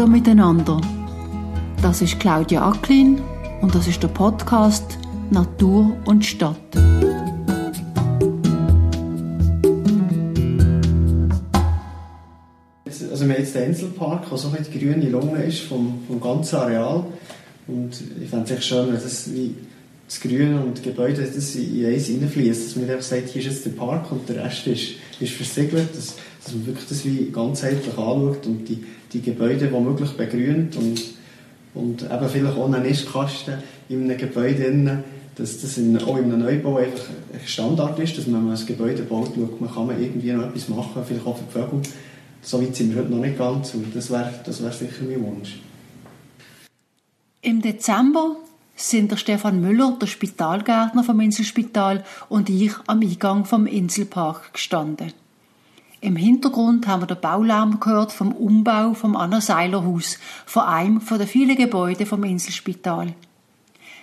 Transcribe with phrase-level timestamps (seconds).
[0.00, 0.80] Hallo miteinander.
[1.82, 3.20] Das ist Claudia Acklin
[3.60, 4.96] und das ist der Podcast
[5.30, 6.56] Natur und Stadt.
[12.86, 16.56] Also wir haben jetzt den Inselpark, der so eine grüne Lunge ist vom, vom ganzen
[16.56, 17.04] Areal.
[17.66, 17.90] Und
[18.22, 19.54] ich fände es schön, wenn das wie
[20.08, 22.68] das Grün und die Gebäude das in eins hineinfließt.
[22.68, 25.94] Dass man einfach sagt, hier ist jetzt der Park und der Rest ist, ist versiegelt.
[25.94, 28.82] Dass, dass man wirklich das wie ganzheitlich anschaut und die,
[29.12, 31.02] die Gebäude womöglich begrünt und,
[31.74, 33.54] und eben vielleicht auch einen Nistkasten
[33.88, 35.04] in einem Gebäude drin,
[35.36, 38.58] dass das in, auch in einem Neubau einfach ein Standard ist, dass man, wenn man
[38.58, 41.52] ein Gebäude baut, schaut, man kann man irgendwie noch etwas machen, vielleicht auch für die
[41.52, 41.82] Vögel.
[42.42, 45.22] So weit sind wir heute noch nicht ganz und das wäre das wär sicher mein
[45.24, 45.60] Wunsch.
[47.42, 48.36] Im Dezember
[48.76, 55.12] sind der Stefan Müller, der Spitalgärtner vom Inselspital, und ich am Eingang vom Inselpark gestanden.
[56.02, 61.26] Im Hintergrund haben wir den Baulärm gehört vom Umbau vom Anna Seiler Haus, von den
[61.26, 63.12] vielen Gebäuden vom Inselspital.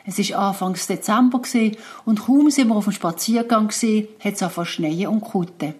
[0.05, 1.41] Es ist Anfangs Dezember
[2.05, 5.73] und kaum sind wir auf dem Spaziergang gesehen, hat es angefangen schneien und kutten.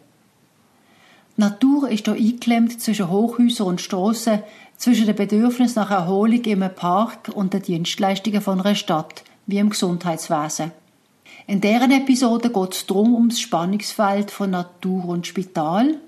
[1.38, 4.40] Die Natur ist hier eingeklemmt zwischen Hochhäusern und Strassen,
[4.76, 9.70] zwischen dem Bedürfnis nach Erholung im Park und den Dienstleistungen von einer Stadt, wie im
[9.70, 10.72] Gesundheitswesen.
[11.46, 16.00] In deren Episode geht es darum ums Spannungsfeld von Natur und Spital,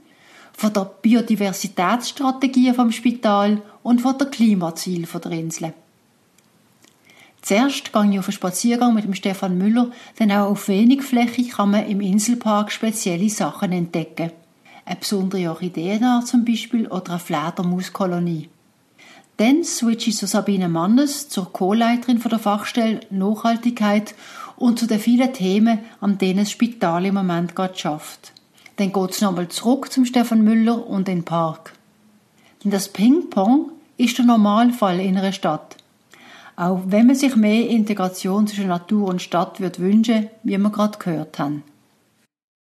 [0.59, 5.73] von der Biodiversitätsstrategie vom Spital und von der Klimaziel der Insel.
[7.41, 11.47] Zuerst gehe ich auf einen Spaziergang mit dem Stefan Müller, denn auch auf wenig Fläche
[11.47, 14.31] kann man im Inselpark spezielle Sachen entdecken.
[14.83, 18.49] Eine besondere Orchideenart zum Beispiel oder eine Fledermauskolonie.
[19.37, 24.13] Dann switche ich zu Sabine Mannes, zur Co-Leiterin der Fachstelle Nachhaltigkeit
[24.57, 28.33] und zu den vielen Themen, an denen das Spital im Moment gerade schafft.
[28.79, 31.73] Dann geht es nochmal zurück zum Stefan Müller und den Park.
[32.63, 35.75] Denn das Ping-Pong ist der Normalfall in einer Stadt.
[36.55, 40.97] Auch wenn man sich mehr Integration zwischen Natur und Stadt würde wünschen, wie wir gerade
[40.97, 41.63] gehört haben.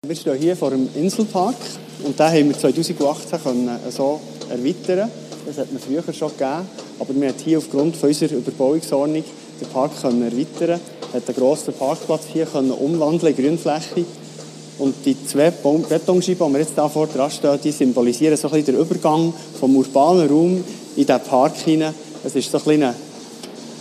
[0.06, 1.56] Wir stehen hier vor dem Inselpark
[2.04, 4.20] und den haben wir 2018 können so
[4.50, 5.10] erweitern.
[5.47, 6.69] Das hat man früher schon gegeben,
[7.00, 9.25] aber wir haben hier aufgrund unserer Überbauungsordnung
[9.59, 10.81] den Park können erweitern,
[11.14, 14.04] hat einen grossen Parkplatz hier können umwandeln in Grünfläche
[14.79, 18.55] und die zwei Betonscheiben, die wir jetzt hier vor dran stehen, die symbolisieren so ein
[18.55, 20.65] bisschen den Übergang vom urbanen Raum
[20.97, 21.95] in den Park hinein.
[22.25, 22.95] Es ist so ein kleiner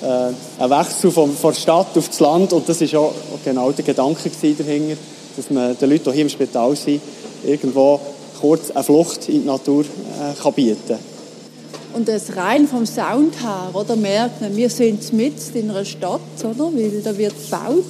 [0.03, 2.53] äh, ein Wechsel von der Stadt auf das Land.
[2.53, 4.97] Und das war auch genau der Gedanke dahinter,
[5.35, 7.01] dass man den Leuten, die hier im Spital sind,
[7.45, 7.99] irgendwo
[8.39, 10.97] kurz eine Flucht in die Natur äh, kann bieten
[11.93, 16.19] Und das rein vom Sound her, oder, merkt man, wir sind mitten in einer Stadt,
[16.43, 17.85] oder, weil da wird gebaut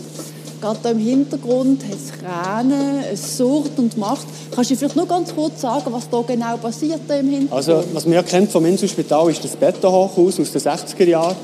[0.64, 4.26] Gerade da im Hintergrund hat es Kräne, es surrt und macht.
[4.56, 7.52] Kannst du vielleicht nur ganz kurz sagen, was da genau passiert da im Hintergrund?
[7.52, 11.36] Also, was ja kennt vom Inselspital ist das Betonhochhaus aus den 60er Jahren.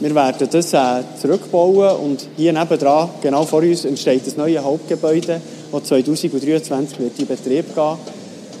[0.00, 5.40] Wir werden das äh, zurückbauen und hier nebenan, genau vor uns, entsteht das neue Hauptgebäude,
[5.72, 7.96] das 2023 wird in Betrieb gehen.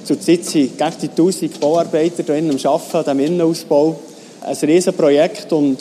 [0.02, 3.96] Zurzeit sind gegen die 1000 Bauarbeiter hier am Arbeiten, diesem Innenausbau.
[4.40, 5.78] Ein Riesenprojekt und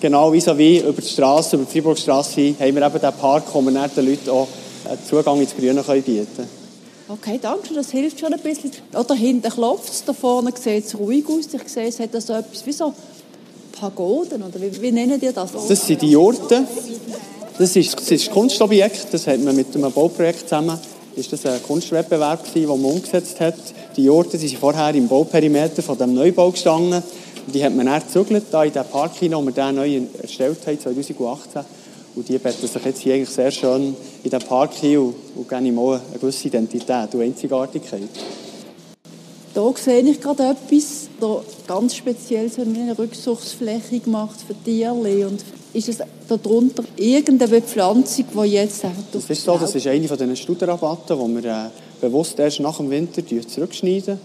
[0.00, 3.88] genau vis-à-vis über die Straße, über die Freiburgstraße, haben wir eben den Park, wo wir
[3.88, 4.48] den Leuten auch
[5.08, 6.60] Zugang ins Grüne bieten können.
[7.08, 8.70] Okay, danke, das hilft schon ein bisschen.
[8.92, 11.52] Da hinten klopft es, da vorne sieht es ruhig aus.
[11.52, 12.94] Ich sehe, es hat so etwas wie so
[13.72, 15.50] Pagoden, oder wie, wie nennen die das?
[15.52, 16.66] Das sind die Jurten.
[17.58, 20.78] Das ist, das ist ein Kunstobjekt, das hat man mit einem Bauprojekt zusammen
[21.16, 23.56] ist das ein Kunstwettbewerb den man umgesetzt hat.
[23.96, 27.02] Die Jurten die sind vorher im Bauperimeter von dem Neubau gestanden
[27.46, 30.58] die hat man dann gezügelt, da in den Park hinein, wo wir den neu erstellt
[30.66, 31.62] haben, 2018.
[32.16, 35.48] Und die betten sich jetzt hier eigentlich sehr schön in den Park hin und, und
[35.48, 38.08] geben ihm auch eine gewisse Identität und Einzigartigkeit.
[39.52, 45.26] Hier sehe ich gerade etwas, da ganz speziell so eine Rückzugsfläche gemacht für Tiere.
[45.26, 45.98] Und ist es
[46.28, 51.42] darunter irgendeine Bepflanzung, die jetzt Das ist so, das ist eine von diesen Studenrabatten, die
[51.44, 51.70] wir äh,
[52.00, 54.18] bewusst erst nach dem Winter zurückschneiden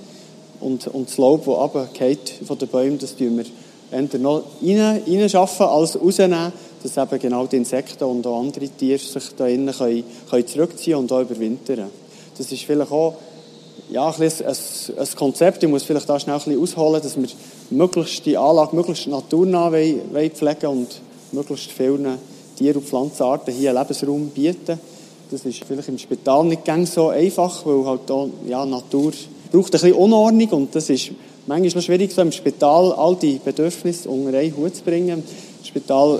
[0.62, 3.46] und, und das Laub, das runterfällt von den Bäumen, das tun wir
[3.92, 9.00] entweder noch rein, reinschaffen als rausnehmen, dass eben genau die Insekten und auch andere Tiere
[9.00, 11.90] sich da innen können, können zurückziehen und auch überwintern.
[12.38, 13.16] Das ist vielleicht auch
[13.90, 14.56] ja, ein, ein,
[14.98, 17.28] ein Konzept, ich muss vielleicht da schnell ein bisschen ausholen, dass wir
[17.70, 20.88] möglichst die Anlage möglichst naturnah wollen, wollen pflegen und
[21.32, 22.18] möglichst vielen
[22.58, 24.80] Tier- und Pflanzenarten hier einen Lebensraum bieten.
[25.32, 29.12] Das ist vielleicht im Spital nicht ganz so einfach, weil halt da, ja, Natur
[29.56, 31.12] braucht ein bisschen Unordnung und das ist
[31.48, 35.24] manchmal noch schwierig, so im Spital all die Bedürfnisse unter einen Hut zu bringen.
[35.60, 36.20] Das Spital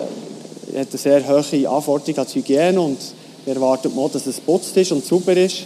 [0.78, 2.98] hat eine sehr hohe Anforderung an die Hygiene und
[3.46, 5.66] erwartet man, dass es putzt ist und sauber ist.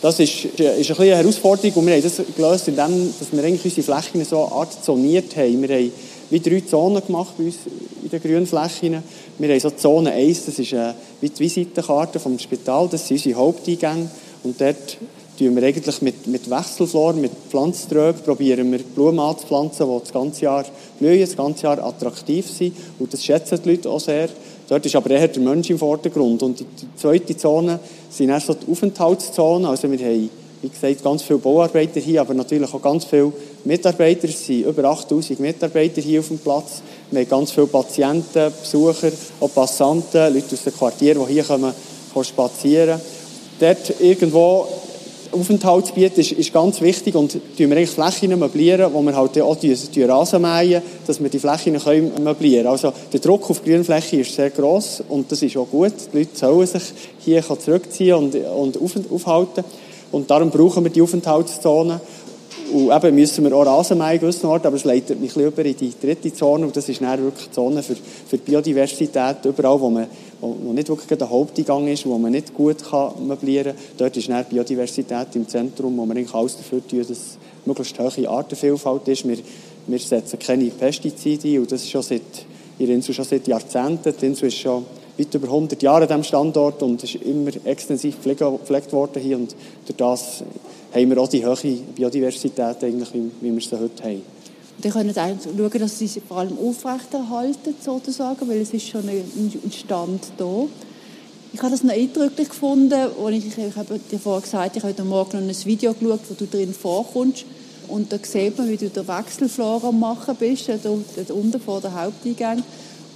[0.00, 3.42] Das ist, ist ein bisschen eine Herausforderung und wir haben das gelöst, indem dass wir
[3.42, 5.62] eigentlich unsere Flächen so eine Art zoniert haben.
[5.62, 5.92] Wir haben
[6.30, 7.56] wie drei Zonen gemacht bei uns
[8.04, 9.02] in den grünen Flächen.
[9.36, 13.16] Wir haben so Zone 1, das ist äh, wie die Visitenkarte vom Spital, das sind
[13.16, 14.08] unsere Haupteingänge
[14.44, 14.96] und dort
[15.40, 20.42] tun wir eigentlich mit, mit Wechselflor, mit Pflanztrögen, probieren wir Blumen anzupflanzen, die das ganze
[20.42, 20.64] Jahr
[20.98, 24.28] blühen, das ganze Jahr attraktiv sind und das schätzen die Leute auch sehr.
[24.68, 26.42] Dort ist aber eher der Mensch im Vordergrund.
[26.42, 29.66] Und die, zweite Zone sind dann so die Aufenthaltszonen.
[29.66, 30.30] Also wir haben,
[30.62, 33.32] wie gesagt, ganz viele Bauarbeiter hier, aber natürlich auch ganz viele
[33.64, 34.28] Mitarbeiter.
[34.28, 36.82] Es sind über 8000 Mitarbeiter hier auf dem Platz.
[37.10, 39.10] Wir haben ganz viele Patienten, Besucher,
[39.40, 41.72] auch Passanten, Leute aus den Quartieren, die hier kommen,
[42.22, 43.00] spazieren.
[43.58, 44.68] Dort irgendwo
[45.32, 49.56] Aufenthaltsgebiet ist, ist ganz wichtig und tun wir eigentlich Flächen möblieren, wo wir halt auch
[49.56, 54.16] die, die Rasen mähen, dass wir die Flächen können möblieren Also der Druck auf Grünfläche
[54.16, 55.92] ist sehr groß und das ist auch gut.
[56.12, 56.82] Die Leute sollen sich
[57.20, 59.64] hier zurückziehen und, und auf, aufhalten
[60.12, 62.00] und darum brauchen wir die Aufenthaltszonen.
[62.72, 65.76] Und eben müssen wir auch Rasenmähen gewissen Orten, aber es leitet mich ein über in
[65.76, 69.90] die dritte Zone und das ist dann wirklich die Zone für, für Biodiversität, überall, wo,
[69.90, 70.06] man,
[70.40, 73.84] wo, nicht wirklich der Haupteingang ist, wo man nicht gut kann möblieren kann.
[73.98, 78.28] Dort ist dann Biodiversität im Zentrum, wo wir eigentlich alles dafür tun, dass möglichst hohe
[78.28, 79.26] Artenvielfalt ist.
[79.26, 79.38] Wir,
[79.86, 82.22] wir setzen keine Pestizide ein und das ist schon seit,
[82.78, 84.14] in Insel schon seit Jahrzehnten.
[84.20, 84.84] Die Insel ist schon
[85.18, 89.54] weit über 100 Jahre an diesem Standort und ist immer extensiv gepflegt worden hier und
[89.86, 90.44] durch das
[90.92, 91.56] haben wir auch die hohe
[91.94, 94.22] Biodiversität, eigentlich, wie, wir sie heute haben.
[94.82, 99.72] Und auch schauen, dass sie sich vor allem aufrechterhalten, sozusagen, weil es ist schon ein
[99.72, 100.66] Stand da.
[101.52, 104.92] Ich habe das noch eindrücklich gefunden, als ich, ich habe dir vorher gesagt, ich habe
[104.92, 107.44] heute Morgen noch ein Video geschaut, wo du drin vorkommst.
[107.88, 110.90] Und da sieht man, wie du der Wechselflora machen bist, da
[111.34, 112.62] unten vor der Haupteingang.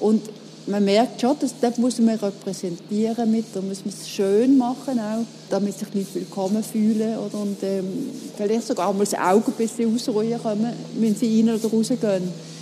[0.00, 0.22] Und
[0.66, 4.98] man merkt schon, dass das muss man repräsentieren mit, da muss man es schön machen
[4.98, 7.84] auch, damit sich die Leute willkommen fühlen oder und ähm,
[8.36, 12.54] vielleicht sogar mal das Auge ein bisschen ausruhen können, wenn sie rein oder rausgehen.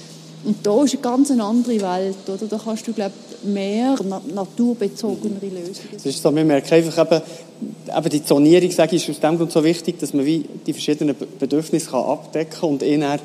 [0.45, 2.47] Und da ist eine ganz andere Welt, oder?
[2.49, 3.15] Da kannst du, glaube
[3.45, 3.97] mehr
[4.35, 5.89] naturbezogenere Lösungen.
[5.93, 7.23] Das ist so, wir merken einfach eben,
[7.97, 10.73] eben die Zonierung, sage ich, ist aus dem Grund so wichtig, dass man wie die
[10.73, 13.19] verschiedenen Bedürfnisse kann abdecken kann und eher,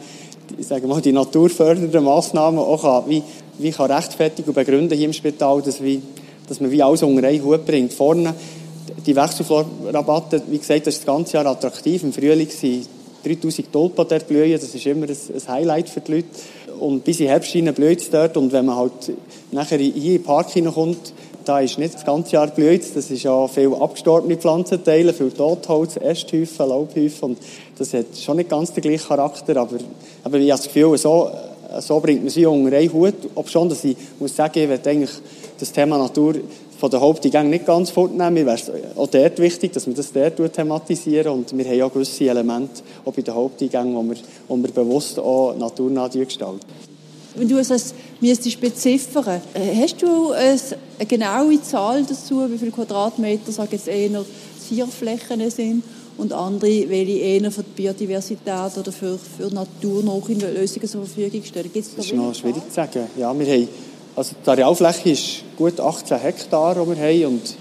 [0.58, 3.24] ich sage mal, die naturfördernden Massnahmen auch kann, wie
[3.58, 6.02] wie kann rechtfertigen und begründen hier im Spital, dass, wie,
[6.48, 7.94] dass man wie alles unter einen Hut bringt.
[7.94, 8.34] Vorne,
[9.06, 12.04] die Wechselflorrabatte, wie gesagt, das ist das ganze Jahr attraktiv.
[12.04, 12.88] Im Frühling sind
[13.26, 16.28] 3000 Tulpen dort blühen, das ist immer ein, ein Highlight für die Leute.
[16.80, 19.12] Und bis in Herbst blüht es dort und wenn man halt
[19.52, 23.24] nachher hier in den Park hineinkommt, da ist nicht das ganze Jahr blüht, das ist
[23.24, 27.38] ja viel abgestorbene Pflanzenteile, viel Totholz, Ästhäufen, Laubhäufen und
[27.78, 29.78] das hat schon nicht ganz den gleichen Charakter, aber,
[30.24, 31.30] aber ich habe das Gefühl, so
[31.80, 33.16] so bringt man sie unter einen Hut.
[33.36, 35.12] Ob schon, dass ich muss sagen, ich möchte eigentlich
[35.60, 36.36] das Thema Natur
[36.80, 38.34] von der Haupteingang nicht ganz fortnehmen.
[38.36, 41.34] Mir wäre es auch dort wichtig, dass wir das dort thematisieren.
[41.34, 45.20] Und wir haben auch gewisse Elemente, auch bei den Haupteingängen, wo wir, wo wir bewusst
[45.20, 46.66] auch naturnah gestalten.
[47.36, 53.52] Wenn du es müsstest beziffern, äh, hast du eine genaue Zahl dazu, wie viele Quadratmeter,
[53.52, 54.26] sage jetzt eher
[54.60, 55.84] Zierflächen sind?
[56.18, 61.72] Und andere, welche eher für die Biodiversität oder für, für naturnahe Lösungen zur Verfügung stellen.
[61.72, 63.08] Gibt's da das ist noch schwierig zu sagen.
[63.18, 63.68] Ja, wir haben,
[64.16, 67.56] also die Arealfläche ist gut 18 Hektar, die wir haben und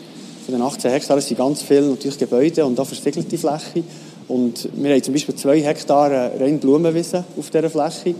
[0.46, 3.82] von den 18 Hektar sind ganz viele natürlich Gebäude und auch versiegelte Fläche.
[4.28, 8.14] Und wir haben zum Beispiel zwei Hektar rein Blumenwiesen auf dieser Fläche.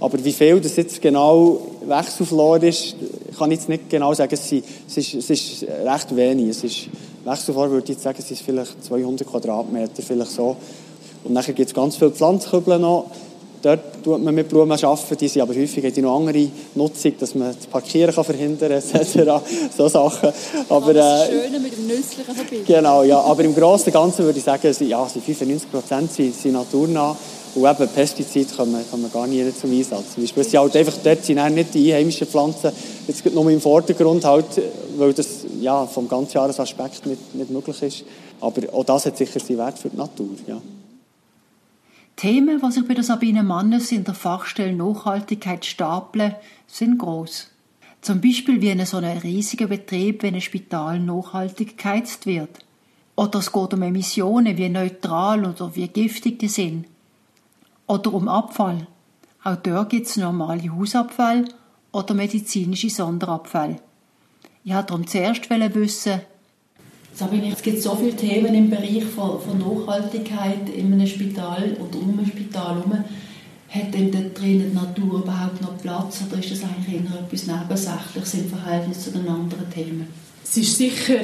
[0.00, 2.96] Aber wie viel das jetzt genau Wechselflor ist,
[3.38, 4.34] kann ich jetzt nicht genau sagen.
[4.34, 6.48] Es ist, es ist recht wenig.
[6.50, 6.88] Es ist
[7.24, 10.56] Wechselflor würde ich jetzt sagen, es ist vielleicht 200 Quadratmeter, vielleicht so.
[11.24, 13.06] Und nachher gibt es ganz viele Pflanzkübel noch.
[13.62, 17.34] Dort tut man mit Blumen arbeiten, die sind aber häufig die noch andere Nutzung, dass
[17.34, 19.42] man das Parkieren kann verhindern kann, etc.
[19.74, 20.28] so Sachen.
[20.68, 22.66] Aber, das äh, Schöne mit dem Nützlichen verbinden.
[22.66, 23.18] Genau, ja.
[23.20, 27.16] Aber im Großen und Ganzen würde ich sagen, ja, 95 Prozent sind, sind naturnah.
[27.54, 30.14] Und eben Pestizide kommen, kommen gar nicht zum Einsatz.
[30.14, 32.72] Zum Beispiel, halt einfach, dort sind nicht die einheimischen Pflanzen
[33.06, 34.46] jetzt nur im Vordergrund, halt,
[34.96, 38.04] weil das ja, vom Ganzjahresaspekt nicht, nicht möglich ist.
[38.40, 40.30] Aber auch das hat sicher seinen Wert für die Natur.
[40.46, 40.60] Ja.
[42.16, 46.34] Themen, die sich bei der Sabine Mannes in der Fachstelle Nachhaltigkeit stapeln,
[46.66, 47.48] sind groß.
[48.00, 52.50] Zum Beispiel wie in so einem riesigen Betrieb wie ein Spital nachhaltig geheizt wird.
[53.16, 56.86] Oder es geht um Emissionen, wie neutral oder wie giftig die sind.
[57.86, 58.86] Oder um Abfall.
[59.42, 61.44] Auch dort gibt es normale Hausabfall
[61.92, 63.76] oder medizinische Sonderabfall.
[64.64, 66.20] Ich wollte darum zuerst wissen,
[67.14, 71.94] Sabine, es gibt so viele Themen im Bereich von, von Nachhaltigkeit in einem Spital und
[71.94, 73.04] um ein Spital herum.
[73.70, 77.46] Hat denn da drin die Natur überhaupt noch Platz oder ist das eigentlich eher etwas
[77.46, 80.08] Nebensächliches im Verhältnis zu den anderen Themen?
[80.42, 81.14] Es ist sicher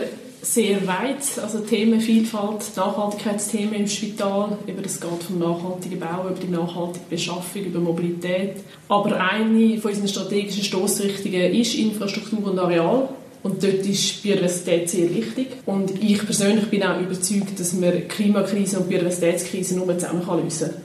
[0.42, 6.48] sehr weit, also Themenvielfalt, Nachhaltigkeitsthemen im Spital, über das geht vom nachhaltigen Bau über die
[6.48, 8.56] nachhaltige Beschaffung, über Mobilität.
[8.88, 13.08] Aber eine von unseren strategischen Stoßrichtungen ist Infrastruktur und Areal.
[13.42, 15.48] Und dort ist Biodiversität sehr wichtig.
[15.64, 20.82] Und ich persönlich bin auch überzeugt, dass man Klimakrise und Biodiversitätskrise nur zusammen lösen kann.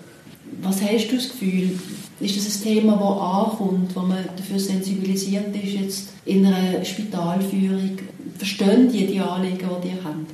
[0.61, 1.77] Was hast du das Gefühl,
[2.21, 7.97] ist das ein Thema, das ankommt, wo man dafür sensibilisiert ist, jetzt in einer Spitalführung?
[8.37, 10.29] Verstehen die die Anliegen, die ihr habt?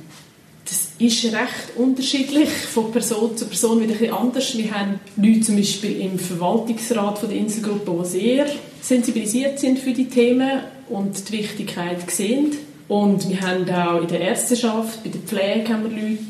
[0.64, 4.56] Das ist recht unterschiedlich, von Person zu Person wieder ein anders.
[4.56, 8.46] Wir haben Leute zum Beispiel im Verwaltungsrat von der Inselgruppe, die sehr
[8.80, 12.52] sensibilisiert sind für die Themen und die Wichtigkeit sehen.
[12.88, 16.22] Und wir haben auch in der Ärzteschaft, bei der Pflege haben wir Leute,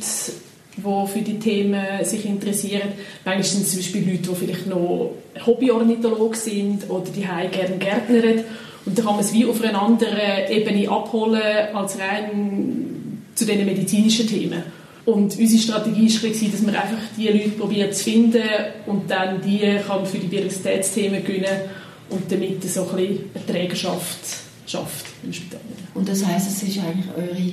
[0.76, 2.92] die für die Themen sich interessieren.
[3.24, 5.12] Manchmal sind es zum Beispiel Leute, die vielleicht noch
[5.46, 8.44] Hobbyornithologen sind oder die gerne Gärtner
[8.84, 13.64] und dann kann man es wie auf einer anderen Ebene abholen als rein zu den
[13.64, 14.62] medizinischen Themen.
[15.04, 18.42] Und unsere Strategie war, dass man einfach die Leute probiert zu finden
[18.86, 21.62] und dann die kann für die Biodiversitätsthemen gewinnen
[22.10, 25.60] und damit so ein bisschen eine Trägerschaft schafft im Spital.
[25.94, 27.52] Und das heisst, es ist eigentlich eure,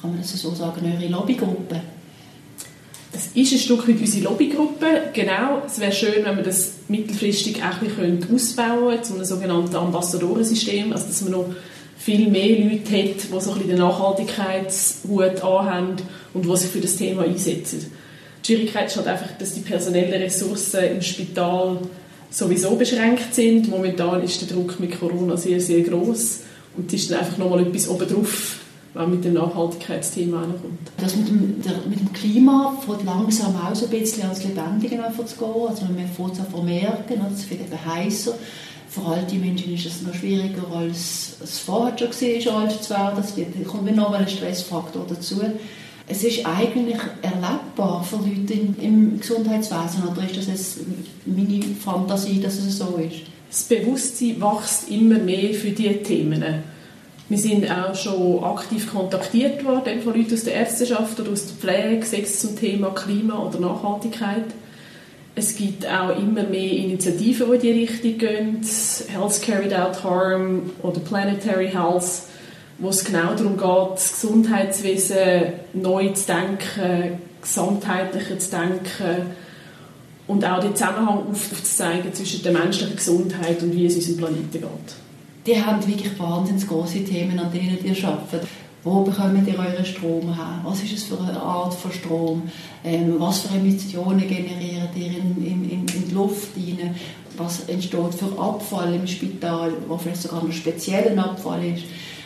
[0.00, 1.80] kann man das so sagen, eure Lobbygruppe?
[3.12, 5.62] Das ist ein Stück weit unsere Lobbygruppe, genau.
[5.66, 10.92] Es wäre schön, wenn wir das mittelfristig auch ein ausbauen könnte, zu einem sogenannten Ambassadorensystem,
[10.92, 11.46] also dass man noch
[11.98, 15.96] viel mehr Leute hat, die so ein bisschen den Nachhaltigkeitshut anhaben
[16.34, 17.90] und die sich für das Thema einsetzen.
[18.44, 21.78] Die Schwierigkeit ist halt einfach, dass die personellen Ressourcen im Spital
[22.30, 23.68] sowieso beschränkt sind.
[23.68, 26.40] Momentan ist der Druck mit Corona sehr, sehr groß
[26.76, 28.58] und es ist dann einfach nochmal etwas obendrauf,
[28.94, 30.90] wenn mit dem Nachhaltigkeitsthema kommt.
[30.96, 35.00] Das mit dem, der, mit dem Klima fängt langsam auch so ein bisschen als Lebendigen
[35.00, 35.68] einfach zu gehen.
[35.68, 38.34] Also man fängt es an merken, es wird eben heißer.
[38.88, 43.22] Für alte Menschen ist es noch schwieriger, als es vorher schon war, alt zu werden.
[43.22, 45.42] Es wird, kommt noch ein Stressfaktor dazu
[46.08, 50.78] es ist eigentlich erlebbar für Leute im Gesundheitswesen oder ist das jetzt
[51.26, 53.26] meine Fantasie, dass es so ist?
[53.50, 56.42] Das Bewusstsein wächst immer mehr für diese Themen.
[57.28, 61.56] Wir sind auch schon aktiv kontaktiert worden von Leuten aus der Ärzteschaft oder aus der
[61.56, 64.46] Pflege, sei es zum Thema Klima oder Nachhaltigkeit.
[65.34, 68.60] Es gibt auch immer mehr Initiativen, die in die Richtung gehen.
[69.08, 72.22] Health Carried Out Harm oder Planetary Health
[72.78, 79.34] wo es genau darum geht, das Gesundheitswesen neu zu denken, gesamtheitlicher zu denken
[80.28, 85.07] und auch den Zusammenhang aufzuzeigen zwischen der menschlichen Gesundheit und wie es unserem Planeten geht.
[85.48, 88.46] Die haben wirklich wahnsinnig große Themen, an denen ihr arbeitet.
[88.84, 90.60] Wo bekommt ihr euren Strom her?
[90.62, 92.42] Was ist es für eine Art von Strom?
[92.84, 96.94] Ähm, was für Emissionen generiert ihr in, in, in, die Luft rein?
[97.38, 101.84] Was entsteht für Abfall im Spital, wo vielleicht sogar noch speziellen Abfall ist?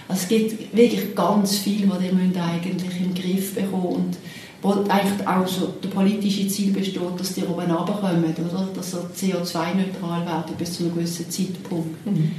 [0.09, 4.17] Also es gibt wirklich ganz viel, was ihr müsst eigentlich im Griff bekommen und
[4.63, 8.69] wo eigentlich auch so der politische Ziel besteht, dass die oben runterkommen, oder?
[8.75, 12.05] dass sie CO2-neutral werden bis zu einem gewissen Zeitpunkt.
[12.05, 12.33] Mhm.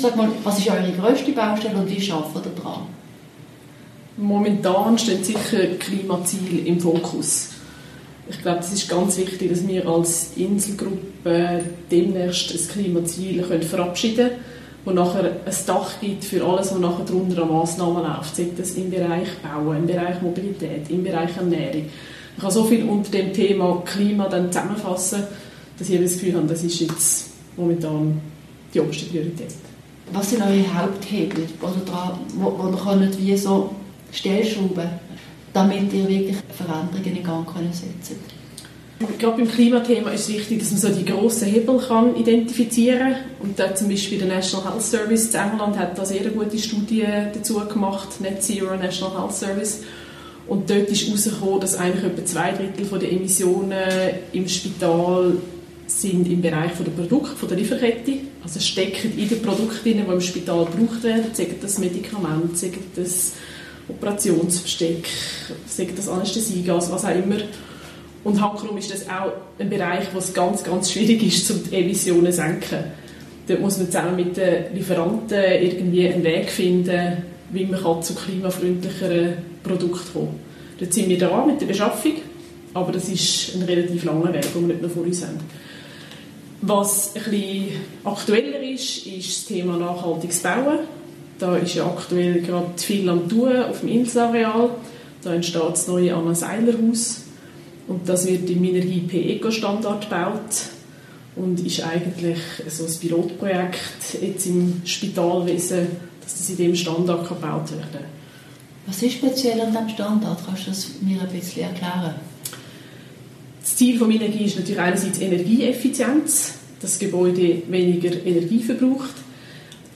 [0.00, 2.82] Sag mal, was ist eure grösste Baustelle und wie arbeitet ihr daran?
[4.16, 7.50] Momentan steht sicher Klimaziel im Fokus.
[8.28, 14.50] Ich glaube, es ist ganz wichtig, dass wir als Inselgruppe demnächst ein Klimaziel verabschieden können
[14.84, 18.70] wo nachher ein Dach gibt für alles, was nachher darunter an Massnahmen läuft, sei das
[18.72, 21.84] im Bereich Bauen, im Bereich Mobilität, im Bereich Ernährung.
[22.34, 25.24] Ich kann so viel unter dem Thema Klima dann zusammenfassen,
[25.78, 28.20] dass ich das Gefühl habe, das ist jetzt momentan
[28.72, 29.69] die oberste Priorität.
[30.12, 33.74] Was sind eure Haupthebel, oder dran, wo, ihr wie so
[34.12, 34.88] Stellschrauben,
[35.52, 38.16] damit ihr wirklich Veränderungen in Gang setzen
[38.98, 39.18] könnt?
[39.18, 43.22] Gerade beim Klimathema ist es wichtig, dass man so die grossen Hebel kann identifizieren kann.
[43.40, 47.06] Und da zum Beispiel der National Health Service in England hat da sehr gute Studie
[47.32, 49.84] dazu gemacht, Net Zero National Health Service.
[50.46, 53.88] Und dort ist herausgekommen, dass eigentlich etwa zwei Drittel der Emissionen
[54.32, 55.36] im Spital
[55.90, 58.12] sind im Bereich der Produkte, von der Lieferkette.
[58.42, 63.32] Also stecken in den Produkten, die im Spital gebraucht werden, sagen das Medikament, sagen das
[63.88, 65.08] Operationsversteck,
[65.66, 67.38] sagen das Anästhesiegas, was auch immer.
[68.22, 71.76] Und Hackrum ist das auch ein Bereich, wo es ganz, ganz schwierig ist, um die
[71.76, 72.84] Emissionen zu senken.
[73.48, 79.38] Dort muss man zusammen mit den Lieferanten irgendwie einen Weg finden, wie man zu klimafreundlicheren
[79.62, 80.78] Produkten kommen kann.
[80.78, 82.12] Dort sind wir dran mit der Beschaffung,
[82.74, 85.38] aber das ist ein relativ langer Weg, den wir nicht noch vor uns haben.
[86.62, 87.68] Was bisschen
[88.04, 90.80] aktueller ist, ist das Thema nachhaltiges Bauen.
[91.38, 94.70] Da ist ja aktuell gerade viel am tun auf dem Inselareal.
[95.22, 97.22] Da entsteht das neue Anna Seiler Haus
[97.88, 100.68] und das wird im Minergie Eco-Standard gebaut
[101.36, 102.38] und ist eigentlich
[102.68, 105.88] so ein Pilotprojekt jetzt im Spitalwesen,
[106.22, 108.04] dass das in dem Standard gebaut werden kann.
[108.86, 110.38] Was ist speziell an diesem Standard?
[110.44, 112.14] Kannst du das mir ein bisschen erklären?
[113.60, 119.14] Das Ziel von Energie ist natürlich einerseits Energieeffizienz, dass das Gebäude weniger Energie verbraucht.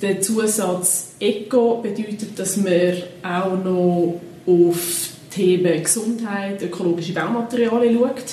[0.02, 2.92] Der Zusatz Eco bedeutet, dass man
[3.22, 8.24] auch noch auf Themen Gesundheit, ökologische Baumaterialien schaut.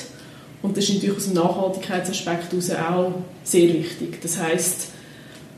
[0.62, 4.20] Und das ist natürlich aus dem Nachhaltigkeitsaspekt heraus auch sehr wichtig.
[4.22, 4.90] Das heißt,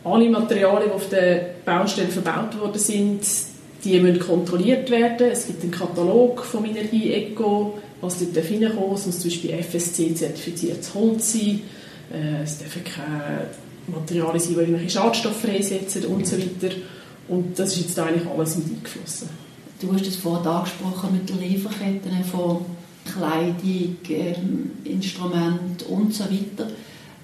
[0.03, 3.21] alle Materialien, die auf der Baustelle verbaut worden sind,
[3.83, 5.27] die müssen kontrolliert werden.
[5.31, 10.93] Es gibt einen Katalog vom Energie Eco, was dort hineinkommen Es muss zum Beispiel FSC-zertifiziertes
[10.93, 11.61] Holz sein.
[12.11, 13.47] Äh, es dürfen keine
[13.87, 16.75] Materialien sein, die irgendwelche Schadstoffe freisetzen und so weiter.
[17.27, 19.29] Und das ist jetzt eigentlich alles mit eingeflossen.
[19.79, 22.65] Du hast es vorhin angesprochen mit den Lieferketten von
[23.05, 26.69] Kleidung, ähm, Instrument und so weiter.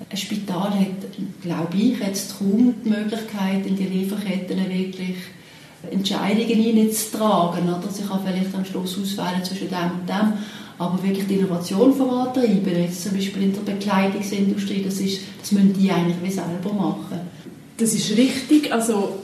[0.10, 5.18] Ein Spital hat, glaube ich, jetzt kaum die Möglichkeit, in die Lieferketten wirklich
[5.90, 7.64] Entscheidungen hineinzutragen.
[7.92, 10.34] Sie kann vielleicht am Schluss auswählen zwischen dem und dem,
[10.80, 15.74] aber wirklich die Innovation vorantreiben, jetzt zum Beispiel in der Bekleidungsindustrie, das, ist, das müssen
[15.74, 17.20] die eigentlich wie selber machen.
[17.78, 18.72] Das ist richtig.
[18.72, 19.18] Also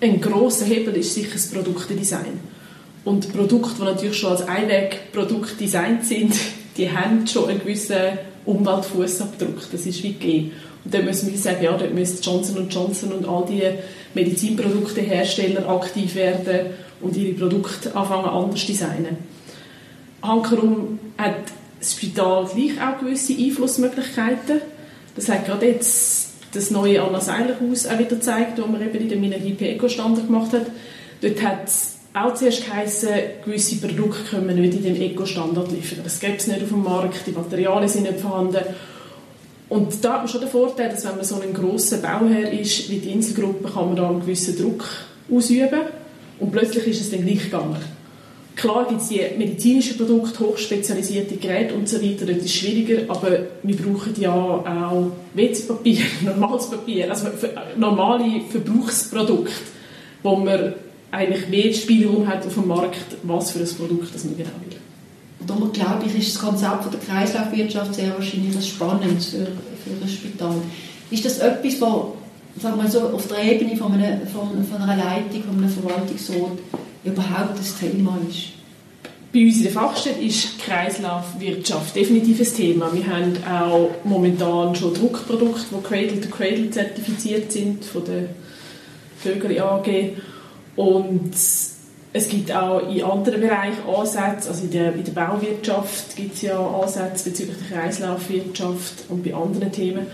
[0.00, 2.38] ein grosser Hebel ist sicher das Produktdesign.
[3.04, 6.32] Und Produkte, die natürlich schon als Einwegprodukt designt sind,
[6.76, 9.70] die haben schon einen gewissen Umweltfußabdruck.
[9.72, 10.52] Das ist wie gegeben.
[10.84, 13.62] Und dann müssen wir sagen, ja, dort müssen Johnson Johnson und all die
[14.14, 16.66] Medizinproduktehersteller aktiv werden
[17.00, 19.33] und ihre Produkte anfangen anders zu designen.
[20.26, 21.34] Hankerum hat
[21.78, 24.60] das Spital gleich auch gewisse Einflussmöglichkeiten.
[25.16, 28.94] Das hat gerade jetzt das neue Anna Seiler Haus auch wieder gezeigt, das man eben
[28.94, 30.66] in dem Minergie Eco Standard gemacht hat.
[31.20, 31.68] Dort hat
[32.14, 33.08] auch zuerst geheißen,
[33.44, 36.00] gewisse Produkte können wir nicht in dem Eco-Standard liefern.
[36.04, 38.62] Das gibt es nicht auf dem Markt, die Materialien sind nicht vorhanden.
[39.68, 42.88] Und da hat man schon den Vorteil, dass wenn man so ein grosser Bauherr ist
[42.88, 44.84] wie die Inselgruppe, kann man da einen gewissen Druck
[45.28, 45.80] ausüben
[46.38, 47.82] und plötzlich ist es dann gleich gegangen.
[48.56, 53.76] Klar gibt es die medizinischen Produkte, hochspezialisierte Geräte und so das ist schwieriger, aber wir
[53.76, 57.28] brauchen ja auch WC-Papier, normales Papier, also
[57.76, 59.52] normale Verbrauchsprodukte,
[60.22, 60.74] wo man
[61.10, 64.78] eigentlich mehr Spielraum hat auf dem Markt, was für ein Produkt das man genau will.
[65.40, 70.08] Und darum glaube ich, ist das Konzept der Kreislaufwirtschaft sehr wahrscheinlich spannend für, für ein
[70.08, 70.56] Spital.
[71.10, 75.58] Ist das etwas, was so, auf der Ebene von einer, von, von einer Leitung, von
[75.58, 76.58] einem Verwaltungsrat
[77.04, 78.54] überhaupt das Thema ist?
[79.32, 82.90] Bei uns in der Fachstelle ist Kreislaufwirtschaft definitiv ein Thema.
[82.94, 88.28] Wir haben auch momentan schon Druckprodukte, die Cradle-to-Cradle -Cradle zertifiziert sind von der
[89.18, 90.16] Vögel AG.
[90.76, 91.32] Und
[92.16, 96.42] es gibt auch in anderen Bereichen Ansätze, also in der, in der Bauwirtschaft gibt es
[96.42, 100.06] ja Ansätze bezüglich der Kreislaufwirtschaft und bei anderen Themen.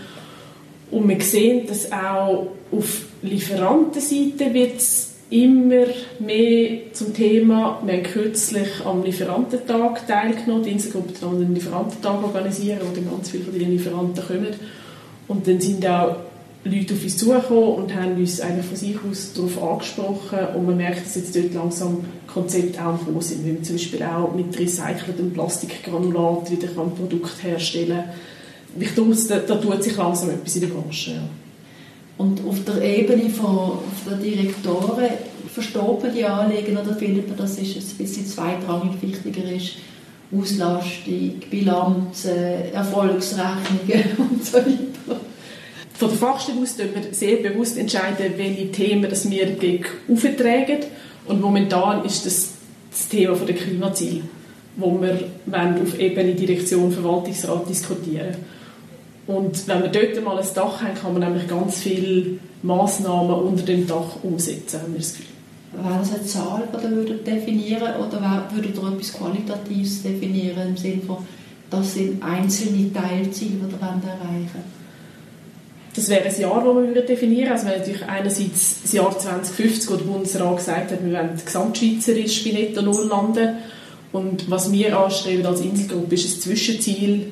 [0.89, 5.85] Und wir sehen, dass auch auf Lieferantenseite wird es immer
[6.19, 7.81] mehr zum Thema.
[7.85, 10.63] Wir haben kürzlich am Lieferantentag teilgenommen.
[10.63, 14.53] Die Inselgruppe hat einen Lieferantentag organisieren, wo dann ganz viele von den Lieferanten kommen.
[15.29, 16.17] Und dann sind auch
[16.65, 20.77] Leute auf uns zugekommen und haben uns eigentlich von sich aus darauf angesprochen und man
[20.77, 24.59] merkt, dass jetzt dort langsam Konzepte auch am sind, wie man zum Beispiel auch mit
[24.59, 28.81] recyceltem Plastikgranulat wieder ein Produkt herstellen kann.
[28.81, 31.11] Ich glaube, da, da tut sich langsam etwas in der Branche.
[31.11, 31.21] Ja.
[32.21, 35.09] Und auf der Ebene von der Direktoren
[35.51, 39.77] versteht man die Anliegen oder findet man, dass es ein bisschen zweitrangig wichtiger ist,
[40.31, 45.19] Auslastung, Bilanzen, Erfolgsrechnungen und so weiter?
[45.93, 49.47] Von der Fachstelle aus entscheiden wir sehr bewusst, entscheiden, welche Themen das wir
[50.07, 50.77] auftragen.
[51.25, 52.49] Und momentan ist das
[52.91, 54.21] das Thema der Klimaziele,
[54.75, 55.17] wo wir
[55.81, 58.35] auf Ebene Direktion, Verwaltungsrat diskutieren.
[59.27, 63.63] Und wenn wir dort mal ein Dach haben, kann man nämlich ganz viele Massnahmen unter
[63.63, 65.27] dem Dach umsetzen, haben wir das Gefühl.
[65.73, 71.01] Wäre das eine Zahl, die ihr definieren oder würdet ihr etwas Qualitatives definieren, im Sinne
[71.01, 71.17] von,
[71.69, 74.81] das sind einzelne Teilziele, die ihr erreichen?
[75.95, 80.05] Das wäre ein Jahr, das wir definieren Also natürlich einerseits das Jahr 2050, wo der
[80.05, 83.57] Bundesrat gesagt hat, wir wollen gesamtschweizerisch bei Netto Null landen.
[84.13, 87.31] Und was wir anstreben als Inselgruppe ist ein Zwischenziel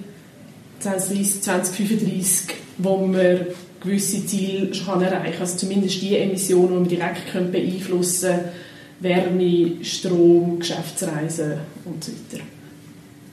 [0.79, 3.47] 2030, 2035, wo wir
[3.81, 5.41] gewisse Ziele schon erreichen kann.
[5.41, 8.49] Also zumindest die Emissionen, die wir direkt beeinflussen können,
[8.99, 11.53] Wärme, Strom, Geschäftsreisen
[11.85, 12.11] und so.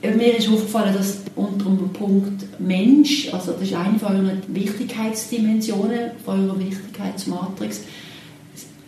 [0.01, 6.11] Mir ist aufgefallen, dass unter dem Punkt Mensch, also das ist eine von euren Wichtigkeitsdimensionen,
[6.23, 7.81] von eurer Wichtigkeitsmatrix,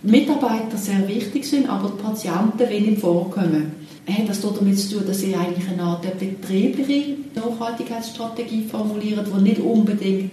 [0.04, 3.72] Mitarbeiter sehr wichtig sind, aber die Patienten wenig vorkommen.
[4.18, 9.62] Hat das damit zu tun, dass ihr eigentlich eine Art betriebliche Nachhaltigkeitsstrategie formuliert, die nicht
[9.62, 10.32] unbedingt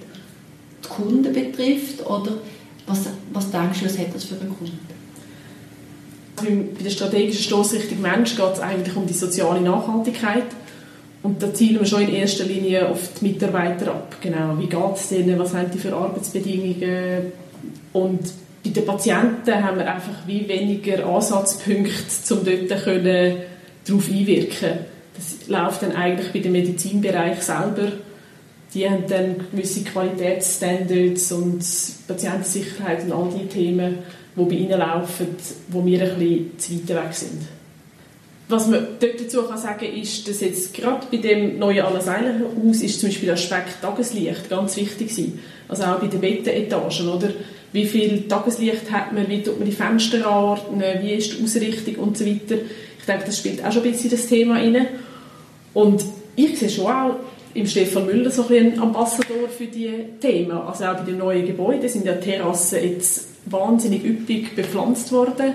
[0.84, 2.04] die Kunden betrifft?
[2.06, 2.32] Oder
[2.86, 3.00] was,
[3.32, 4.78] was denkst du, was hat das für einen Kunden?
[6.36, 10.44] Bei der strategischen Stoßrichtung Mensch geht es eigentlich um die soziale Nachhaltigkeit.
[11.22, 14.16] Und da zielen wir schon in erster Linie auf die Mitarbeiter ab.
[14.20, 17.32] Genau, wie geht es denen, was haben die für Arbeitsbedingungen?
[17.92, 18.20] Und
[18.62, 23.36] bei den Patienten haben wir einfach wie weniger Ansatzpunkte, um dort können,
[23.86, 24.78] darauf einwirken
[25.14, 27.92] Das läuft dann eigentlich bei dem Medizinbereich selber.
[28.74, 31.64] Die haben dann gewisse Qualitätsstandards und
[32.06, 33.98] Patientensicherheit und all die Themen,
[34.36, 35.28] die bei ihnen laufen,
[35.68, 37.42] wo wir ein bisschen zu weit weg sind.
[38.48, 43.00] Was man dort dazu kann sagen ist, dass jetzt gerade bei dem neuen Anna-Seiler-Haus ist
[43.00, 45.40] zum Beispiel der Aspekt Tageslicht ganz wichtig sein.
[45.68, 47.30] Also auch bei den Bettenetagen, oder?
[47.72, 51.96] Wie viel Tageslicht hat man, wie tut man die Fenster anordnen, wie ist die Ausrichtung
[51.96, 52.56] und so weiter.
[53.06, 54.86] Ich denke, das spielt auch schon ein bisschen das Thema rein.
[55.74, 57.16] Und ich sehe schon auch
[57.54, 60.50] im Stefan Müller so ein, Ambassador für diese Themen.
[60.50, 65.54] Also auch bei den neuen Gebäuden sind ja Terrassen jetzt wahnsinnig üppig bepflanzt worden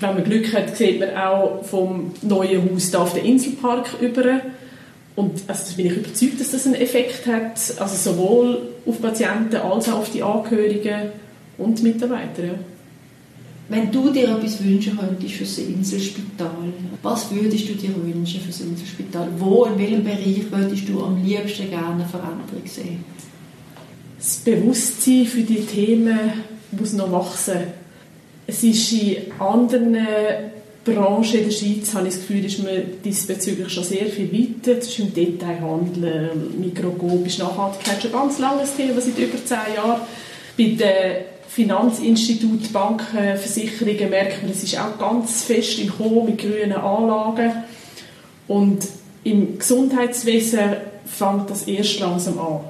[0.00, 4.40] wenn man Glück hat, sieht man auch vom neuen Haus da auf den Inselpark über.
[5.14, 9.88] Und also bin ich überzeugt, dass das einen Effekt hat, also sowohl auf Patienten als
[9.88, 11.10] auch auf die Angehörigen
[11.56, 12.58] und Mitarbeiter.
[13.68, 16.50] Wenn du dir etwas wünschen könntest für das Inselspital,
[17.02, 19.28] was würdest du dir wünschen für das Inselspital?
[19.38, 23.04] Wo, in welchem Bereich würdest du am liebsten gerne eine Veränderung sehen?
[24.18, 26.18] Das Bewusstsein für die Themen
[26.70, 27.64] muss noch wachsen
[28.46, 29.96] es ist in anderen
[30.84, 32.74] Branchen in der Schweiz, habe ich das Gefühl, ist man
[33.04, 34.78] diesbezüglich schon sehr viel weiter.
[34.78, 40.00] Das ist im Detailhandel, mikroskopisch Nachhaltigkeit schon ganz langes Thema, seit über zehn Jahren.
[40.56, 46.36] Bei den Finanzinstituten, Banken, Versicherungen merkt man, es ist auch ganz fest im Kommen mit
[46.36, 47.50] grünen Anlagen.
[48.46, 48.86] Und
[49.24, 52.60] im Gesundheitswesen fängt das erst langsam an.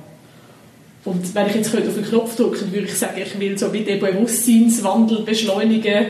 [1.05, 3.83] Und wenn ich jetzt auf den Knopf drücken würde ich sagen, ich will so wie
[3.83, 6.07] den Bewusstseinswandel beschleunigen,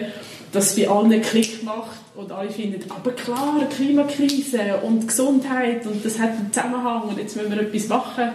[0.53, 6.19] dass bei allen Klick macht und alle finden, aber klar, Klimakrise und Gesundheit und das
[6.19, 8.33] hat einen Zusammenhang und jetzt müssen wir etwas machen.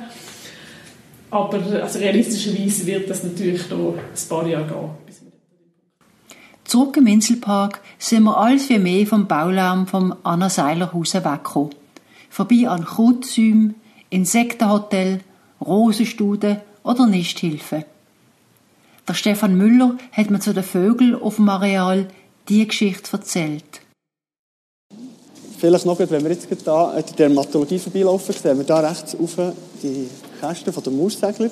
[1.32, 4.90] Aber also realistischerweise wird das natürlich noch ein paar Jahre gehen.
[6.66, 11.72] Zurück im Inselpark sind wir alles wie mehr vom Baulärm vom Anna Seiler Haus weggekommen.
[12.30, 13.76] Vorbei an Krautzäumen,
[14.10, 15.22] Insektenhotel,
[15.60, 17.86] Rosenstude oder Nisthilfe.
[19.08, 22.08] Der Stefan Müller hat mir zu den Vögeln auf dem Areal
[22.48, 23.82] die Geschichte erzählt.
[25.58, 29.36] Vielleicht noch, wenn wir jetzt hier an der Dermatologie vorbeilaufen, sehen wir hier rechts auf
[29.84, 30.08] die
[30.42, 31.50] Kästen der Maussegler.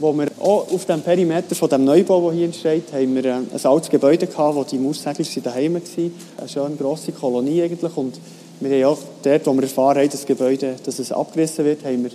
[0.00, 3.48] Wo wir auch auf dem Perimeter von dem Neubau, der hier entsteht, haben wir ein
[3.62, 6.12] altes Gebäude gehabt, wo die Maussegler daheim waren.
[6.38, 7.96] Eine schöne grosse Kolonie eigentlich.
[7.96, 8.18] Und
[8.60, 12.04] wir haben auch dort, wo wir erfahren haben, das Gebäude dass es abgerissen wird, haben
[12.04, 12.10] wir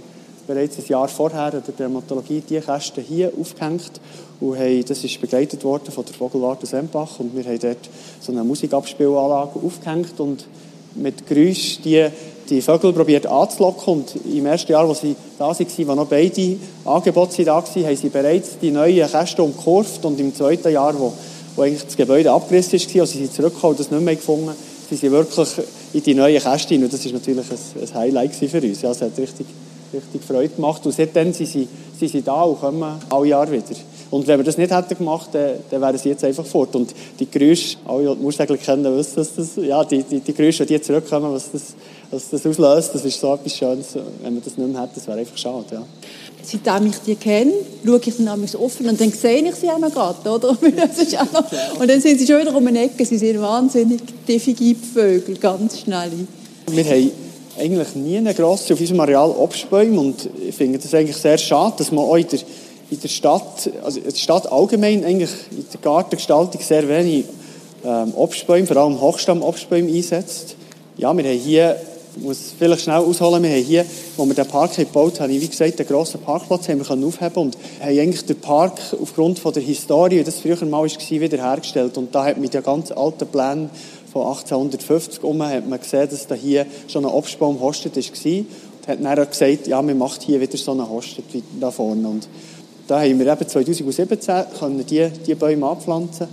[0.47, 3.99] bereits ein Jahr vorher an der Dermatologie die Kästen hier aufgehängt
[4.39, 8.31] und haben, das ist begleitet worden von der Vogelwarte Sempach und wir haben dort so
[8.31, 10.45] eine Musikabspielanlage aufgehängt und
[10.95, 12.07] mit Geräusch die,
[12.49, 16.57] die Vögel probiert anzulocken und im ersten Jahr, wo sie da waren, wo noch beide
[16.85, 21.13] Angebote da waren, haben sie bereits die neuen Kästen umgekurvt und im zweiten Jahr, wo,
[21.55, 24.51] wo eigentlich das Gebäude abgerissen war, als sie zurückgekommen und das nicht mehr gefunden,
[24.89, 25.49] sind sie wirklich
[25.93, 28.81] in die neuen Kästen und das war natürlich ein, ein Highlight für uns.
[28.81, 29.47] Ja, es hat richtig
[29.95, 30.85] richtig Freude gemacht.
[30.85, 33.63] Und seitdem sind sie, sind sie da und kommen alle Jahre wieder.
[34.11, 36.75] Und wenn wir das nicht hätten gemacht, dann, dann wären sie jetzt einfach fort.
[36.75, 40.65] Und die Geräusche, alle, die Musikler kennen, wissen, dass das, ja, die, die, die Geräusche,
[40.65, 41.75] die zurückkommen, was das,
[42.15, 43.87] was das auslöst, das ist so etwas Schönes.
[44.21, 45.83] Wenn wir das nicht mehr hätten, das wäre einfach schade, ja.
[46.41, 48.27] Seitdem ich die kenne, schaue ich dann
[48.59, 50.49] offen und dann sehe ich sie auch noch gerade, oder?
[51.79, 55.79] und dann sind sie schon wieder um eine Ecke, sie sind wahnsinnig defige Vögel, ganz
[55.79, 56.11] schnell.
[56.67, 57.11] Wir haben
[57.59, 61.73] eigentlich nie eine grosse auf unserem Areal Obstbäume und ich finde das eigentlich sehr schade,
[61.77, 62.39] dass man auch in der,
[62.91, 67.25] in der Stadt, also in der Stadt allgemein eigentlich in der Gartengestaltung sehr wenig
[67.83, 70.55] ähm, Obstbäume, vor allem Hochstamm-Obstbäume einsetzt.
[70.97, 71.75] Ja, wir haben hier,
[72.17, 73.85] muss vielleicht schnell ausholen, wir haben hier,
[74.17, 77.57] wo wir den Park gebaut haben, wie gesagt, einen grossen Parkplatz haben wir aufheben und
[77.81, 81.97] haben eigentlich den Park aufgrund von der Historie, das früher mal war, wiederhergestellt.
[81.97, 83.69] Und da hat mit den ganz alten Plänen
[84.11, 88.37] von 1850 um hat man gesehen, dass da hier schon ein Obstbaum hostet war.
[88.87, 92.07] Und hat dann gesagt, ja, man macht hier wieder so einen Hostet wie da vorne.
[92.07, 92.27] Und
[92.87, 96.27] da haben wir eben 2017 können die, die Bäume anpflanzen.